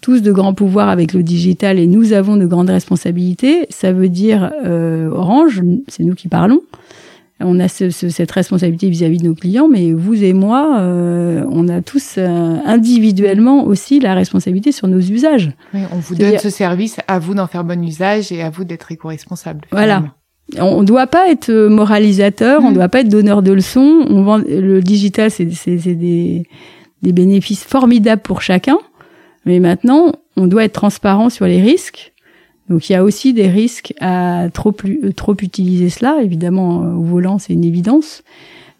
tous 0.00 0.20
de 0.20 0.32
grands 0.32 0.52
pouvoirs 0.52 0.88
avec 0.88 1.12
le 1.12 1.22
digital 1.22 1.78
et 1.78 1.86
nous 1.86 2.12
avons 2.12 2.36
de 2.36 2.46
grandes 2.46 2.70
responsabilités. 2.70 3.66
Ça 3.70 3.92
veut 3.92 4.08
dire 4.08 4.52
euh, 4.64 5.08
Orange, 5.10 5.62
c'est 5.86 6.02
nous 6.02 6.16
qui 6.16 6.26
parlons. 6.26 6.60
On 7.44 7.60
a 7.60 7.68
ce, 7.68 7.90
ce, 7.90 8.08
cette 8.08 8.30
responsabilité 8.30 8.88
vis-à-vis 8.88 9.16
-vis 9.16 9.22
de 9.22 9.28
nos 9.28 9.34
clients, 9.34 9.68
mais 9.68 9.92
vous 9.92 10.22
et 10.22 10.32
moi, 10.32 10.78
euh, 10.80 11.44
on 11.50 11.68
a 11.68 11.80
tous 11.82 12.16
euh, 12.18 12.56
individuellement 12.64 13.64
aussi 13.64 14.00
la 14.00 14.14
responsabilité 14.14 14.72
sur 14.72 14.88
nos 14.88 15.00
usages. 15.00 15.50
Oui, 15.74 15.80
on 15.92 15.98
vous 15.98 16.14
donne 16.14 16.38
ce 16.38 16.50
service, 16.50 16.96
à 17.08 17.18
vous 17.18 17.34
d'en 17.34 17.46
faire 17.46 17.64
bon 17.64 17.82
usage 17.84 18.32
et 18.32 18.42
à 18.42 18.50
vous 18.50 18.64
d'être 18.64 18.90
éco-responsable. 18.92 19.62
Voilà. 19.70 20.04
On 20.58 20.82
ne 20.82 20.86
doit 20.86 21.06
pas 21.06 21.30
être 21.30 21.50
moralisateur, 21.50 22.60
mmh. 22.60 22.64
on 22.66 22.70
ne 22.70 22.74
doit 22.74 22.88
pas 22.88 23.00
être 23.00 23.08
donneur 23.08 23.42
de 23.42 23.52
leçons. 23.52 24.04
On 24.08 24.22
vend, 24.22 24.38
le 24.38 24.80
digital, 24.80 25.30
c'est 25.30 25.46
des, 25.46 26.42
des 27.02 27.12
bénéfices 27.12 27.64
formidables 27.64 28.22
pour 28.22 28.42
chacun, 28.42 28.78
mais 29.46 29.60
maintenant, 29.60 30.12
on 30.36 30.46
doit 30.46 30.64
être 30.64 30.72
transparent 30.72 31.30
sur 31.30 31.46
les 31.46 31.60
risques 31.60 32.11
donc 32.68 32.88
il 32.88 32.92
y 32.92 32.96
a 32.96 33.02
aussi 33.02 33.32
des 33.32 33.48
risques 33.48 33.92
à 34.00 34.46
trop 34.52 34.72
plus, 34.72 35.12
trop 35.14 35.34
utiliser 35.40 35.90
cela. 35.90 36.22
Évidemment, 36.22 36.82
euh, 36.82 36.92
au 36.94 37.02
volant, 37.02 37.38
c'est 37.38 37.52
une 37.52 37.64
évidence, 37.64 38.22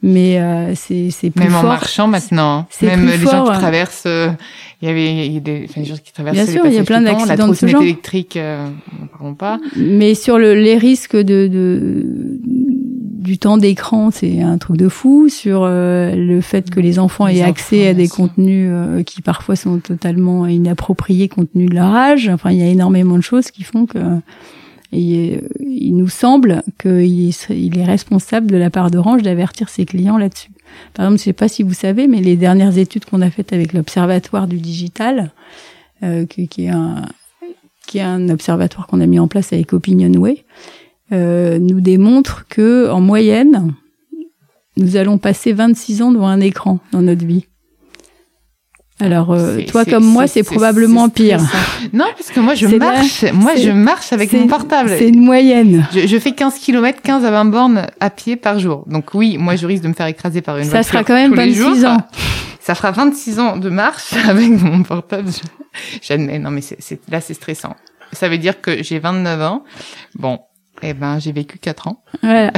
mais 0.02 0.40
euh, 0.40 0.74
c'est 0.74 1.10
c'est 1.10 1.30
plus 1.30 1.44
même 1.44 1.52
fort. 1.52 1.64
en 1.64 1.68
marchant 1.68 2.06
maintenant. 2.06 2.66
Même 2.80 3.06
les 3.06 3.18
gens 3.18 3.44
qui 3.44 3.58
traversent, 3.58 4.04
euh, 4.06 4.30
il 4.80 4.88
y 4.88 4.90
avait 4.90 5.26
il 5.26 5.32
y 5.32 5.36
a 5.36 5.40
des, 5.40 5.66
enfin, 5.68 5.80
les 5.80 5.86
gens 5.86 5.96
qui 5.96 6.12
traversent 6.12 6.36
Bien 6.36 6.46
sûr, 6.46 6.66
il 6.66 6.74
y 6.74 6.78
a 6.78 6.84
plein 6.84 7.00
d'accidents 7.00 7.48
de 7.48 7.54
ce 7.54 7.66
genre. 7.66 7.82
électrique, 7.82 8.36
euh, 8.36 8.66
n'en 9.00 9.06
parlons 9.06 9.34
pas. 9.34 9.58
Mais 9.76 10.14
sur 10.14 10.38
le, 10.38 10.54
les 10.54 10.76
risques 10.76 11.16
de, 11.16 11.46
de 11.46 12.06
du 13.22 13.38
temps 13.38 13.56
d'écran, 13.56 14.10
c'est 14.10 14.42
un 14.42 14.58
truc 14.58 14.76
de 14.76 14.88
fou. 14.88 15.28
Sur 15.28 15.62
euh, 15.62 16.14
le 16.14 16.40
fait 16.40 16.70
que 16.70 16.80
les 16.80 16.98
enfants 16.98 17.26
les 17.26 17.38
aient 17.38 17.42
enfants, 17.42 17.50
accès 17.50 17.88
à 17.88 17.94
des 17.94 18.08
contenus 18.08 18.68
euh, 18.70 19.02
qui 19.02 19.22
parfois 19.22 19.56
sont 19.56 19.78
totalement 19.78 20.46
inappropriés 20.46 21.28
compte 21.28 21.52
tenu 21.52 21.66
de 21.66 21.74
leur 21.74 21.94
âge. 21.94 22.28
Enfin, 22.28 22.50
il 22.50 22.58
y 22.58 22.62
a 22.62 22.66
énormément 22.66 23.16
de 23.16 23.22
choses 23.22 23.50
qui 23.50 23.62
font 23.62 23.86
que 23.86 23.98
et, 24.92 25.40
il 25.60 25.96
nous 25.96 26.08
semble 26.08 26.62
qu'il 26.78 27.28
est, 27.28 27.48
il 27.50 27.78
est 27.78 27.84
responsable 27.84 28.48
de 28.48 28.56
la 28.56 28.68
part 28.68 28.90
d'Orange 28.90 29.22
d'avertir 29.22 29.68
ses 29.68 29.86
clients 29.86 30.18
là-dessus. 30.18 30.50
par 30.92 31.06
exemple, 31.06 31.18
je 31.18 31.24
sais 31.24 31.32
pas 31.32 31.48
si 31.48 31.62
vous 31.62 31.72
savez, 31.72 32.06
mais 32.06 32.20
les 32.20 32.36
dernières 32.36 32.76
études 32.76 33.06
qu'on 33.06 33.22
a 33.22 33.30
faites 33.30 33.52
avec 33.52 33.72
l'Observatoire 33.72 34.46
du 34.46 34.58
digital, 34.58 35.32
euh, 36.02 36.26
qui, 36.26 36.48
qui, 36.48 36.64
est 36.64 36.70
un 36.70 37.06
qui 37.86 37.98
est 37.98 38.02
un 38.02 38.28
observatoire 38.28 38.86
qu'on 38.86 39.00
a 39.00 39.06
mis 39.06 39.18
en 39.18 39.28
place 39.28 39.52
avec 39.52 39.72
Opinionway, 39.72 40.44
euh, 41.12 41.58
nous 41.58 41.80
démontrent 41.80 42.46
que 42.48 42.90
en 42.90 43.00
moyenne, 43.00 43.74
nous 44.76 44.96
allons 44.96 45.18
passer 45.18 45.52
26 45.52 46.02
ans 46.02 46.12
devant 46.12 46.28
un 46.28 46.40
écran 46.40 46.78
dans 46.92 47.02
notre 47.02 47.24
vie. 47.24 47.46
Alors, 49.00 49.32
euh, 49.32 49.58
toi 49.66 49.84
comme 49.84 50.04
moi, 50.04 50.28
c'est 50.28 50.44
probablement 50.44 51.08
pire. 51.08 51.40
Non, 51.92 52.04
parce 52.16 52.30
que 52.30 52.38
moi, 52.38 52.54
je 52.54 52.66
marche. 52.68 53.24
moi, 53.32 53.56
je 53.56 53.70
marche 53.70 54.12
avec 54.12 54.32
mon 54.32 54.46
portable. 54.46 54.90
C'est 54.96 55.08
une 55.08 55.24
moyenne. 55.24 55.88
Je, 55.92 56.06
je, 56.06 56.18
fais 56.18 56.32
15 56.32 56.58
km, 56.60 57.00
15 57.02 57.24
à 57.24 57.30
20 57.32 57.44
bornes 57.46 57.86
à 57.98 58.10
pied 58.10 58.36
par 58.36 58.60
jour. 58.60 58.84
Donc 58.86 59.12
oui, 59.14 59.38
moi, 59.38 59.56
je 59.56 59.66
risque 59.66 59.82
de 59.82 59.88
me 59.88 59.94
faire 59.94 60.06
écraser 60.06 60.40
par 60.40 60.56
une 60.58 60.64
ça 60.64 60.70
voiture. 60.70 60.84
Ça 60.84 60.90
sera 60.92 61.04
quand 61.04 61.14
même 61.14 61.34
26 61.34 61.84
ans. 61.84 61.98
Ça 62.62 62.76
fera 62.76 62.92
26 62.92 63.40
ans 63.40 63.56
de 63.56 63.68
marche 63.68 64.12
avec 64.28 64.48
mon 64.50 64.84
portable. 64.84 65.30
J'admets. 66.00 66.38
Non, 66.38 66.52
mais 66.52 66.60
c'est 66.60 67.00
là, 67.10 67.20
c'est 67.20 67.34
stressant. 67.34 67.74
Ça 68.12 68.28
veut 68.28 68.38
dire 68.38 68.60
que 68.60 68.84
j'ai 68.84 69.00
29 69.00 69.42
ans. 69.42 69.64
Bon, 70.14 70.38
eh 70.82 70.94
ben, 70.94 71.18
j'ai 71.18 71.32
vécu 71.32 71.58
4 71.58 71.88
ans. 71.88 72.02
Voilà. 72.22 72.52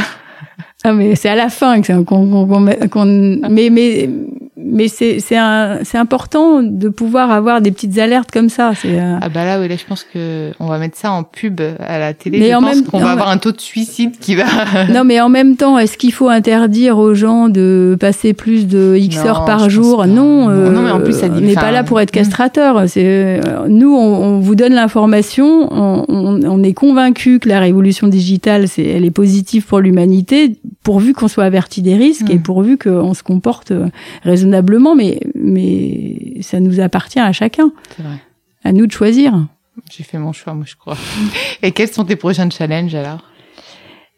ah, 0.85 0.93
mais 0.93 1.15
c'est 1.15 1.29
à 1.29 1.35
la 1.35 1.49
fin 1.49 1.81
qu'on, 1.83 2.05
qu'on, 2.05 2.47
qu'on, 2.89 3.07
mais, 3.51 3.71
mais, 3.71 4.11
mais 4.65 4.89
c'est 4.89 5.21
c'est 5.21 5.37
c'est 5.83 5.99
important 5.99 6.63
de 6.63 6.89
pouvoir 6.89 7.31
avoir 7.31 7.61
des 7.61 7.71
petites 7.71 7.99
alertes 7.99 8.31
comme 8.31 8.49
ça. 8.49 8.73
Euh... 8.85 9.19
ah 9.21 9.29
bah 9.29 9.45
là 9.45 9.61
oui 9.61 9.69
là 9.69 9.77
je 9.77 9.85
pense 9.85 10.05
que 10.05 10.53
on 10.59 10.67
va 10.67 10.79
mettre 10.79 10.97
ça 10.97 11.13
en 11.13 11.23
pub 11.23 11.61
à 11.79 11.99
la 11.99 12.15
télé. 12.15 12.39
Mais 12.39 12.51
je 12.51 12.55
en 12.55 12.63
pense 12.63 12.81
qu'on 12.83 12.99
va 12.99 13.11
avoir 13.11 13.29
un 13.29 13.37
taux 13.37 13.53
de 13.53 13.61
suicide 13.61 14.19
qui 14.19 14.35
va. 14.35 14.45
non 14.93 15.05
mais 15.05 15.21
en 15.21 15.29
même 15.29 15.57
temps 15.57 15.79
est-ce 15.79 15.99
qu'il 15.99 16.13
faut 16.13 16.29
interdire 16.29 16.99
aux 16.99 17.15
gens 17.15 17.49
de 17.49 17.97
passer 18.01 18.33
plus 18.33 18.67
de 18.67 18.97
X 18.97 19.19
non, 19.19 19.27
heures 19.27 19.45
par 19.45 19.69
jour? 19.69 20.07
Non. 20.07 20.49
Euh, 20.49 20.71
non 20.71 20.83
mais 20.83 20.91
en 20.91 21.01
plus 21.01 21.13
ça 21.13 21.29
dit. 21.29 21.43
On 21.43 21.47
n'est 21.47 21.55
pas 21.55 21.71
là 21.71 21.85
pour 21.85 22.01
être 22.01 22.11
castrateur. 22.11 22.85
C'est 22.89 23.05
euh, 23.05 23.67
nous 23.69 23.95
on, 23.95 24.25
on, 24.25 24.41
vous 24.41 24.55
donne 24.55 24.73
l'information. 24.73 25.69
On, 25.71 26.05
on, 26.09 26.43
on, 26.43 26.63
est 26.63 26.73
convaincu 26.73 27.39
que 27.39 27.49
la 27.49 27.61
révolution 27.61 28.09
digitale 28.09 28.67
c'est 28.67 28.85
elle 28.85 29.05
est 29.05 29.11
positive 29.11 29.67
pour 29.67 29.81
l'humanité 29.81 30.57
pourvu 30.83 31.13
qu'on 31.13 31.29
soit 31.29 31.45
averti 31.45 31.83
des 31.83 31.97
risques 31.97 32.29
mmh. 32.29 32.33
et 32.33 32.39
pourvu 32.39 32.79
qu'on 32.79 33.15
se 33.15 33.23
comporte 33.23 33.73
raisonnablement 34.23 34.54
mais, 34.63 35.21
mais 35.35 36.41
ça 36.43 36.61
nous 36.61 36.81
appartient 36.81 37.21
à 37.21 37.33
chacun. 37.33 37.73
Vrai. 37.99 38.17
À 38.65 38.73
nous 38.73 38.87
de 38.87 38.93
choisir. 38.93 39.35
J'ai 39.91 40.05
fait 40.05 40.19
mon 40.19 40.33
choix, 40.33 40.55
moi, 40.55 40.65
je 40.67 40.77
crois. 40.77 40.97
Et 41.63 41.73
quels 41.73 41.91
sont 41.91 42.05
tes 42.05 42.17
prochains 42.17 42.49
challenges 42.51 42.95
alors? 42.95 43.25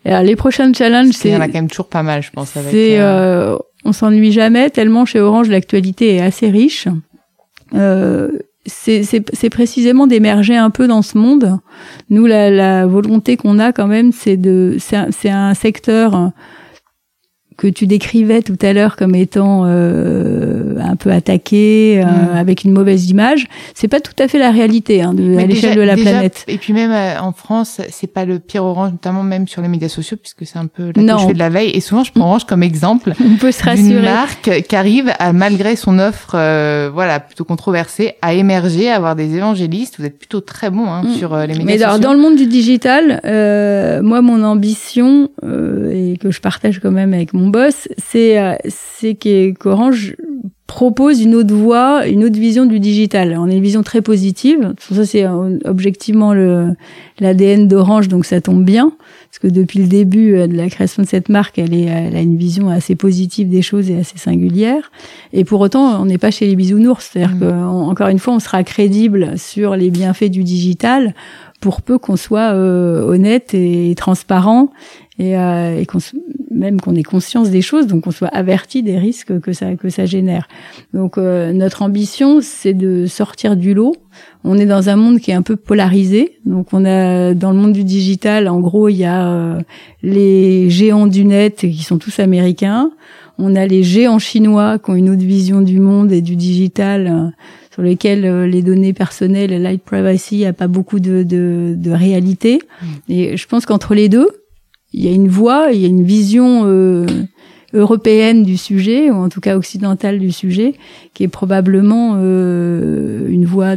Alors, 0.04 0.22
les 0.22 0.36
prochains 0.36 0.72
challenges, 0.72 1.12
c'est. 1.12 1.30
Il 1.30 1.34
y 1.34 1.36
en 1.36 1.40
a 1.40 1.46
quand 1.46 1.54
même 1.54 1.68
toujours 1.68 1.88
pas 1.88 2.02
mal, 2.02 2.22
je 2.22 2.30
pense. 2.30 2.50
C'est, 2.50 3.00
euh... 3.00 3.54
euh, 3.54 3.58
on 3.84 3.92
s'ennuie 3.92 4.32
jamais 4.32 4.70
tellement 4.70 5.04
chez 5.04 5.20
Orange 5.20 5.48
l'actualité 5.48 6.16
est 6.16 6.20
assez 6.20 6.48
riche. 6.48 6.86
Euh, 7.74 8.30
c'est 8.66 9.50
précisément 9.50 10.06
d'émerger 10.06 10.56
un 10.56 10.70
peu 10.70 10.86
dans 10.88 11.02
ce 11.02 11.18
monde. 11.18 11.58
Nous, 12.10 12.26
la, 12.26 12.50
la 12.50 12.86
volonté 12.86 13.36
qu'on 13.36 13.58
a 13.58 13.72
quand 13.72 13.86
même, 13.86 14.12
c'est 14.12 14.36
de, 14.36 14.76
c'est 14.78 14.96
un, 15.28 15.48
un, 15.48 15.54
secteur 15.54 16.32
que 17.56 17.66
tu 17.66 17.86
décrivais 17.86 18.42
tout 18.42 18.58
à 18.60 18.72
l'heure 18.72 18.96
comme 18.96 19.14
étant 19.14 19.62
euh, 19.64 20.74
un 20.80 20.96
peu 20.96 21.10
attaqué, 21.10 22.02
euh, 22.02 22.04
mmh. 22.04 22.36
avec 22.36 22.64
une 22.64 22.72
mauvaise 22.72 23.08
image, 23.08 23.46
c'est 23.74 23.88
pas 23.88 24.00
tout 24.00 24.12
à 24.18 24.28
fait 24.28 24.38
la 24.38 24.50
réalité 24.50 25.02
hein, 25.02 25.14
de, 25.14 25.38
à 25.38 25.46
l'échelle 25.46 25.76
de 25.76 25.80
la 25.80 25.96
déjà, 25.96 26.10
planète. 26.10 26.44
Et 26.48 26.58
puis 26.58 26.72
même 26.72 26.90
euh, 26.92 27.20
en 27.20 27.32
France, 27.32 27.80
c'est 27.90 28.12
pas 28.12 28.24
le 28.24 28.38
pire 28.38 28.64
Orange, 28.64 28.92
notamment 28.92 29.22
même 29.22 29.48
sur 29.48 29.62
les 29.62 29.68
médias 29.68 29.88
sociaux, 29.88 30.16
puisque 30.20 30.44
c'est 30.44 30.58
un 30.58 30.66
peu 30.66 30.92
la 30.94 31.14
touche 31.14 31.32
de 31.32 31.38
la 31.38 31.48
veille. 31.48 31.70
Et 31.70 31.80
souvent, 31.80 32.04
je 32.04 32.12
prends 32.12 32.24
Orange 32.26 32.44
comme 32.44 32.62
exemple 32.62 33.14
On 33.24 33.36
peut 33.36 33.52
se 33.52 33.62
rassurer. 33.62 33.88
d'une 33.88 34.02
marque 34.02 34.62
qui 34.68 34.76
arrive, 34.76 35.12
à, 35.18 35.32
malgré 35.32 35.76
son 35.76 35.98
offre, 35.98 36.32
euh, 36.34 36.90
voilà, 36.92 37.20
plutôt 37.20 37.44
controversée, 37.44 38.14
à 38.20 38.34
émerger, 38.34 38.90
à 38.90 38.96
avoir 38.96 39.16
des 39.16 39.34
évangélistes. 39.34 39.96
Vous 39.98 40.04
êtes 40.04 40.18
plutôt 40.18 40.40
très 40.40 40.70
bon 40.70 40.86
hein, 40.86 41.04
mmh. 41.04 41.14
sur 41.14 41.36
les 41.36 41.48
médias 41.48 41.64
Mais 41.64 41.78
sociaux. 41.78 41.92
Mais 41.94 42.00
dans 42.00 42.12
le 42.12 42.20
monde 42.20 42.36
du 42.36 42.46
digital, 42.46 43.20
moi, 44.02 44.20
mon 44.20 44.42
ambition 44.42 45.30
et 45.42 46.18
que 46.18 46.30
je 46.30 46.40
partage 46.40 46.80
quand 46.80 46.90
même 46.90 47.14
avec 47.14 47.32
mon 47.32 47.45
boss, 47.46 47.88
c'est 47.98 48.58
c'est 48.68 49.14
qu'Orange 49.14 50.16
propose 50.66 51.22
une 51.22 51.34
autre 51.34 51.54
voie, 51.54 52.06
une 52.06 52.24
autre 52.24 52.38
vision 52.38 52.66
du 52.66 52.80
digital. 52.80 53.36
On 53.38 53.48
a 53.48 53.52
une 53.52 53.62
vision 53.62 53.82
très 53.82 54.02
positive. 54.02 54.74
Ça, 54.78 55.06
c'est 55.06 55.24
objectivement 55.64 56.34
le 56.34 56.74
l'ADN 57.18 57.66
d'Orange, 57.66 58.08
donc 58.08 58.26
ça 58.26 58.42
tombe 58.42 58.62
bien, 58.62 58.92
parce 59.30 59.38
que 59.38 59.46
depuis 59.46 59.78
le 59.78 59.86
début 59.86 60.32
de 60.32 60.54
la 60.54 60.68
création 60.68 61.02
de 61.02 61.08
cette 61.08 61.30
marque, 61.30 61.58
elle, 61.58 61.72
est, 61.72 61.84
elle 61.84 62.14
a 62.14 62.20
une 62.20 62.36
vision 62.36 62.68
assez 62.68 62.94
positive 62.94 63.48
des 63.48 63.62
choses 63.62 63.90
et 63.90 63.96
assez 63.96 64.18
singulière. 64.18 64.90
Et 65.32 65.44
pour 65.44 65.60
autant, 65.60 66.00
on 66.02 66.04
n'est 66.04 66.18
pas 66.18 66.30
chez 66.30 66.46
les 66.46 66.56
bisounours. 66.56 67.10
C'est-à-dire 67.10 67.36
mmh. 67.36 67.40
qu'encore 67.40 68.08
une 68.08 68.18
fois, 68.18 68.34
on 68.34 68.40
sera 68.40 68.62
crédible 68.64 69.38
sur 69.38 69.76
les 69.76 69.90
bienfaits 69.90 70.30
du 70.30 70.42
digital 70.42 71.14
pour 71.60 71.82
peu 71.82 71.98
qu'on 71.98 72.16
soit 72.16 72.52
euh, 72.52 73.02
honnête 73.02 73.54
et 73.54 73.94
transparent 73.96 74.70
et, 75.18 75.36
euh, 75.38 75.80
et 75.80 75.86
qu'on 75.86 75.98
même 76.50 76.80
qu'on 76.80 76.94
ait 76.94 77.02
conscience 77.02 77.50
des 77.50 77.62
choses, 77.62 77.86
donc 77.86 78.04
qu'on 78.04 78.10
soit 78.10 78.28
averti 78.28 78.82
des 78.82 78.98
risques 78.98 79.40
que 79.40 79.52
ça 79.52 79.74
que 79.76 79.88
ça 79.88 80.06
génère. 80.06 80.48
Donc 80.94 81.18
euh, 81.18 81.52
notre 81.52 81.82
ambition, 81.82 82.40
c'est 82.40 82.74
de 82.74 83.06
sortir 83.06 83.56
du 83.56 83.74
lot. 83.74 83.94
On 84.44 84.56
est 84.58 84.66
dans 84.66 84.88
un 84.88 84.96
monde 84.96 85.20
qui 85.20 85.30
est 85.30 85.34
un 85.34 85.42
peu 85.42 85.56
polarisé. 85.56 86.38
Donc 86.44 86.68
on 86.72 86.84
a 86.84 87.34
dans 87.34 87.52
le 87.52 87.58
monde 87.58 87.72
du 87.72 87.84
digital, 87.84 88.48
en 88.48 88.60
gros, 88.60 88.88
il 88.88 88.96
y 88.96 89.04
a 89.04 89.28
euh, 89.28 89.60
les 90.02 90.70
géants 90.70 91.06
du 91.06 91.24
net 91.24 91.56
qui 91.56 91.82
sont 91.82 91.98
tous 91.98 92.18
américains. 92.18 92.90
On 93.38 93.54
a 93.54 93.66
les 93.66 93.82
géants 93.82 94.18
chinois 94.18 94.78
qui 94.78 94.90
ont 94.90 94.94
une 94.94 95.10
autre 95.10 95.24
vision 95.24 95.60
du 95.60 95.78
monde 95.78 96.10
et 96.10 96.22
du 96.22 96.36
digital 96.36 97.34
sur 97.76 97.82
lesquels 97.82 98.24
euh, 98.24 98.46
les 98.46 98.62
données 98.62 98.94
personnelles, 98.94 99.50
la 99.50 99.58
light 99.58 99.82
privacy, 99.82 100.46
a 100.46 100.54
pas 100.54 100.66
beaucoup 100.66 100.98
de, 100.98 101.22
de, 101.22 101.74
de 101.76 101.90
réalité. 101.90 102.58
Mmh. 102.58 102.86
Et 103.10 103.36
je 103.36 103.46
pense 103.46 103.66
qu'entre 103.66 103.94
les 103.94 104.08
deux, 104.08 104.30
il 104.94 105.04
y 105.04 105.08
a 105.08 105.12
une 105.12 105.28
voie, 105.28 105.72
il 105.74 105.82
y 105.82 105.84
a 105.84 105.88
une 105.88 106.02
vision 106.02 106.62
euh, 106.64 107.04
européenne 107.74 108.44
du 108.44 108.56
sujet, 108.56 109.10
ou 109.10 109.16
en 109.16 109.28
tout 109.28 109.42
cas 109.42 109.58
occidentale 109.58 110.18
du 110.18 110.32
sujet, 110.32 110.72
qui 111.12 111.22
est 111.22 111.28
probablement 111.28 112.14
euh, 112.16 113.28
une 113.28 113.44
voie, 113.44 113.74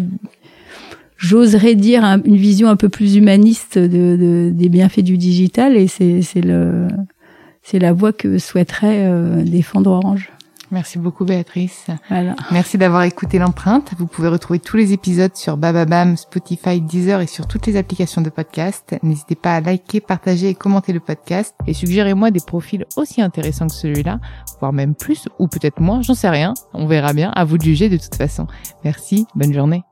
j'oserais 1.18 1.76
dire, 1.76 2.06
un, 2.06 2.22
une 2.24 2.38
vision 2.38 2.70
un 2.70 2.78
peu 2.78 2.88
plus 2.88 3.18
humaniste 3.18 3.78
de, 3.78 4.16
de, 4.16 4.50
des 4.50 4.70
bienfaits 4.70 5.04
du 5.04 5.18
digital, 5.18 5.76
et 5.76 5.88
c'est 5.88 6.42
le 6.42 6.88
c'est 7.64 7.80
la 7.80 7.92
voie 7.92 8.14
que 8.14 8.38
souhaiterait 8.38 9.04
euh, 9.10 9.44
défendre 9.44 9.92
Orange. 9.92 10.32
Merci 10.72 11.00
beaucoup 11.00 11.26
Béatrice. 11.26 11.88
Voilà. 12.10 12.36
Merci 12.52 12.78
d'avoir 12.78 13.04
écouté 13.04 13.40
l'empreinte. 13.40 13.92
Vous 13.98 14.08
pouvez 14.08 14.28
retrouver 14.28 14.60
tous 14.60 14.78
les 14.78 14.94
épisodes 14.94 15.36
sur 15.36 15.58
Bababam, 15.58 16.16
Spotify, 16.16 16.80
Deezer 16.80 17.22
et 17.22 17.28
sur 17.28 17.48
toutes 17.48 17.66
les 17.66 17.78
applications 17.78 18.22
de 18.22 18.30
podcast. 18.30 18.96
N'hésitez 19.02 19.36
pas 19.36 19.56
à 19.56 19.62
liker, 19.62 20.00
partager 20.00 20.50
et 20.50 20.56
commenter 20.56 20.94
le 20.94 21.00
podcast 21.00 21.56
et 21.68 21.74
suggérez-moi 21.74 22.32
des 22.32 22.40
profils 22.40 22.86
aussi 22.98 23.22
intéressants 23.22 23.68
que 23.68 23.74
celui-là, 23.74 24.20
voire 24.60 24.74
même 24.74 24.96
plus 24.96 25.28
ou 25.40 25.48
peut-être 25.48 25.80
moins, 25.80 26.02
j'en 26.02 26.14
sais 26.14 26.30
rien. 26.30 26.54
On 26.74 26.86
verra 26.86 27.14
bien, 27.14 27.32
à 27.32 27.46
vous 27.46 27.58
de 27.58 27.64
juger 27.64 27.90
de 27.90 27.98
toute 27.98 28.16
façon. 28.16 28.48
Merci, 28.84 29.26
bonne 29.36 29.54
journée. 29.54 29.84